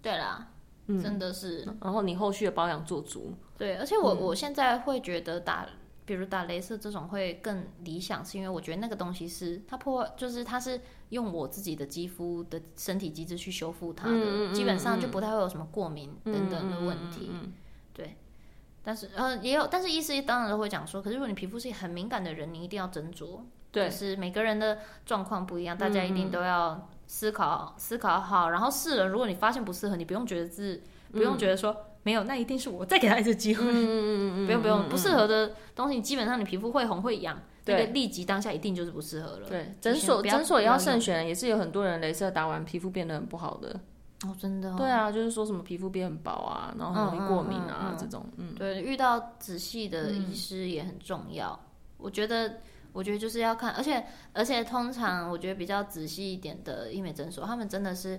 [0.00, 0.46] 对啦，
[0.86, 1.66] 嗯，真的是。
[1.80, 3.34] 然后你后续的保养做足。
[3.58, 5.66] 对，而且我、嗯、我现在会觉得打，
[6.04, 17.30] 比如打镭射这种会更理想，是因为我觉得那个东西是它破，就是它是用我自己的肌肤的身体机制去修复它的，嗯、基本上就不太会有什么过敏等等的问题。
[17.92, 18.16] 对，
[18.82, 23.40] 但是呃也有，但是医师当然都会讲说，可是如果你皮肤是很敏感的人，你一定要斟酌。
[23.72, 30.82] 对，就是每个人的状况不一样，大家一定都要思考、嗯、思考好，然后试了，如果你发现不适合，你不用觉得自，
[31.12, 33.64] 不用觉得说、嗯、没有，那一定是我再给他一次机会。
[33.64, 39.48] 嗯嗯嗯不用不用，不适合的东西，基本上你皮肤会红会痒，对，那个立即当下一定就是不适合了。
[39.48, 43.78] 对，诊所诊所也要慎选，也是有很多人镭射打完皮肤变得很不好的。
[44.24, 44.76] 哦，真的、哦。
[44.78, 48.24] 对啊，就是说什么皮肤变很薄啊，然后很容易过敏啊，这种。
[48.36, 51.50] 嗯，对，遇到仔细的医师也很重要。
[51.52, 52.60] 嗯、我觉得，
[52.96, 58.18] 我觉得就是要看，而且而且通常我觉得比较仔细一点的医美诊所，他们真的是。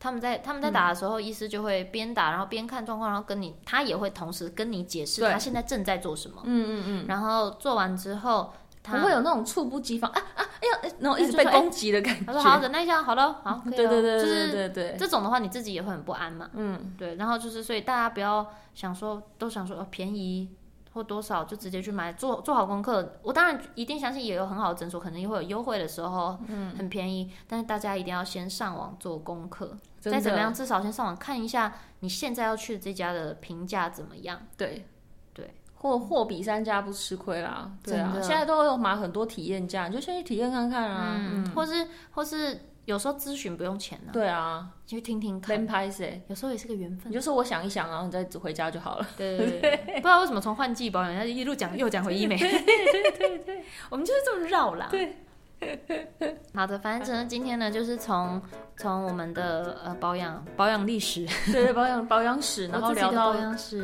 [0.00, 6.42] 他们在他们在打的时候，嗯、医师就会边打，然后边看状况，然后跟你，他也会同时跟你解释他现在正在做什么。
[6.44, 7.06] 嗯嗯嗯。
[7.08, 8.52] 然后做完之后，
[8.82, 10.44] 他不会有那种猝不及防啊啊！
[10.60, 12.24] 哎呦，然后一直被攻击的感觉。
[12.26, 14.96] 他说：“好，忍耐一下，好了，好， 可以了。”对对对对对对对。
[14.98, 16.50] 这种的话，你自己也会很不安嘛。
[16.52, 17.14] 嗯，对。
[17.14, 20.50] 然后就是，所以大家不要想说，都想说哦便宜
[20.94, 23.16] 或多少就直接去买，做做好功课。
[23.22, 27.30] 我当然一定相信也有很好的诊所，可能也会有优惠的时候，嗯，很便宜。
[27.46, 29.76] 但是大家一定要先上网做功课。
[30.00, 34.40] 再怎么样，至少先上网看一下你现在要去的这家的评价怎么样？
[34.56, 34.86] 对，
[35.32, 37.72] 对，货货比三家不吃亏啦。
[37.82, 41.16] 对啊，现在都有买很多体验价，你就先去体验看看啊。
[41.18, 44.10] 嗯，或是或是有时候咨询不用钱呢。
[44.12, 45.64] 对啊，去听听看。
[45.66, 47.10] 拍谁，有时候也是个缘分。
[47.10, 49.06] 你就说我想一想，然后你再回家就好了。
[49.16, 52.36] 对对对， 不知道为什么从换季保养，他一路讲又讲回医美。
[52.36, 54.88] 对对对， 我们就是这么绕啦。
[54.90, 55.16] 对。
[56.54, 58.40] 好的，反正今天呢，就是从
[58.76, 63.34] 从我们的呃保养保养历史， 对对保养保养史，然后聊到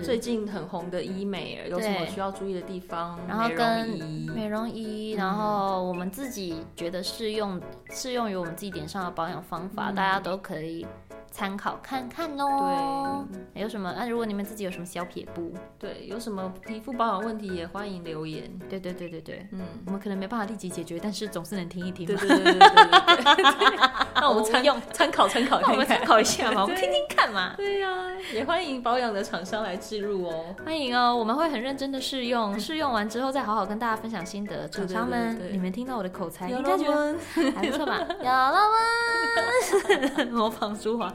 [0.03, 3.89] 最近很红的医美有什么需要注意的地方，然后跟
[4.35, 7.61] 美容仪，然后我们自己觉得适用
[7.91, 10.87] 适用于我们自己脸上的保养方法，大家都可以。
[11.33, 13.25] 参考看看哦。
[13.55, 13.95] 对，有什么？
[13.97, 18.51] 那、啊、如果你们自己有什么小撇步，对，有什么皮肤保养问题也欢迎留言。
[18.69, 22.07] 对对对对对，嗯，我们可能没办法立即解决，但是总是能听一听。
[22.09, 24.10] 对对对对对对。
[24.21, 27.55] 那我们参用参考参考，我们参考一下嘛， 我们听听看嘛。
[27.57, 30.55] 对呀、啊，也欢迎保养的厂商来置入哦。
[30.65, 34.69] 欢迎哦，我们会很认真的试用， 试用完之后再好好跟大家分享心得。
[34.69, 37.15] 厂商们，你们听到我的口才应该觉得
[37.55, 37.99] 还不错吧？
[38.19, 40.25] 有了吗？
[40.31, 41.13] 模仿舒华。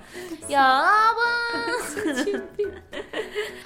[0.48, 1.20] 有啊不？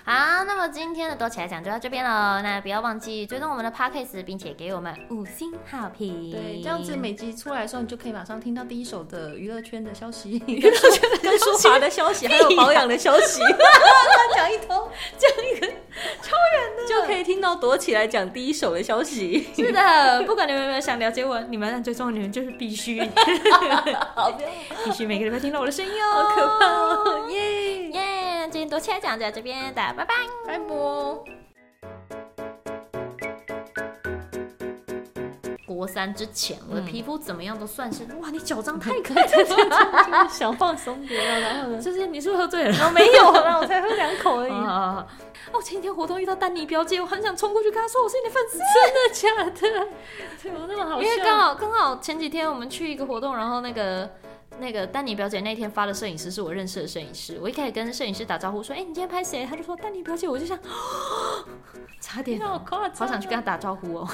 [0.05, 2.41] 好，那么今天的躲起来讲就到这边了。
[2.41, 6.31] 那不要忘记追踪我们的 podcast，并且给我们五星好评。
[6.31, 13.41] 对，这样子每集出来的时候，你就可以马上听到第一首的娱乐圈的消息，娱乐圈的跟舒华的消息， 还有保养的消息。
[13.49, 15.67] 乱讲一通，讲一个
[16.21, 19.47] 超远的，就可以听到躲起来讲第一手的消息。
[19.55, 23.01] 是的，不管你们有没有想了解我，你们最重要你们就是必须，
[24.15, 24.31] 好，
[24.83, 26.11] 必须每个礼拜听到我的声音哦。
[26.13, 27.29] 好可怕哦！
[27.29, 30.13] 耶耶，今天躲起来讲就到这边，大家拜拜，
[30.45, 31.48] 拜拜。
[35.79, 41.81] 国三之前，我的皮肤怎么样都算是哇，你脚张太可爱了， 想放松点了，然后呢？
[41.81, 42.75] 就是你是不是喝醉了？
[42.85, 44.51] 我没有啦，我 才喝两口而已。
[44.51, 45.07] 哦，
[45.63, 49.87] 前几天活动遇到丹尼表姐，我很想冲过去跟她说我是你的粉丝，真的假的？
[50.43, 51.01] 怎么那么好笑？
[51.01, 54.09] 因为刚好刚好前几天我们去一个活动，然后那个。
[54.59, 60.57] 那个丹尼表姐那天发的摄影师是我认识的摄影师，我一开始跟摄影师打招呼说：“哎、欸，你今天拍谁？”他就说：“丹尼表姐。”我就想，
[62.01, 64.07] 差点，好想去跟他打招呼哦。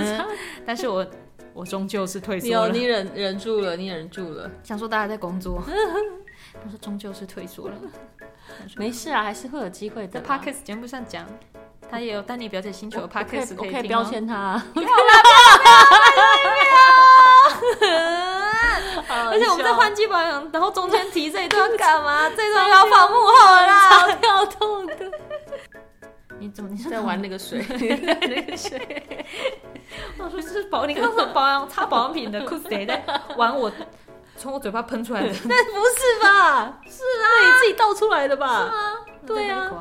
[0.66, 1.06] 但是我
[1.54, 2.68] 我终究是退缩了。
[2.70, 5.62] 你忍忍住了，你忍住了，想说大家在工作。
[6.62, 7.74] 他说终究是退缩了，
[8.76, 10.20] 没事啊，还是会有机会的。
[10.20, 11.26] 在 Podcast 节目上讲，
[11.90, 13.88] 他也有丹尼表姐星球的 Podcast 可以。
[13.88, 14.62] 标签他。
[14.74, 14.88] 不要
[19.30, 22.28] 而且我们在换季保养，然后中间提这一段干嘛？
[22.36, 24.94] 这段要放幕后啦，超跳痛的。
[26.38, 27.64] 你怎么你在玩那个水？
[28.02, 29.24] 那个水？
[30.18, 33.02] 我说这是保，你刚说保养擦保养品的酷谁在
[33.36, 33.70] 玩我
[34.36, 35.28] 从我嘴巴喷出来的？
[35.44, 36.80] 那不是吧？
[36.86, 38.58] 是啊，你自己倒出来的吧？
[38.58, 38.98] 是吗？
[39.26, 39.72] 对啊。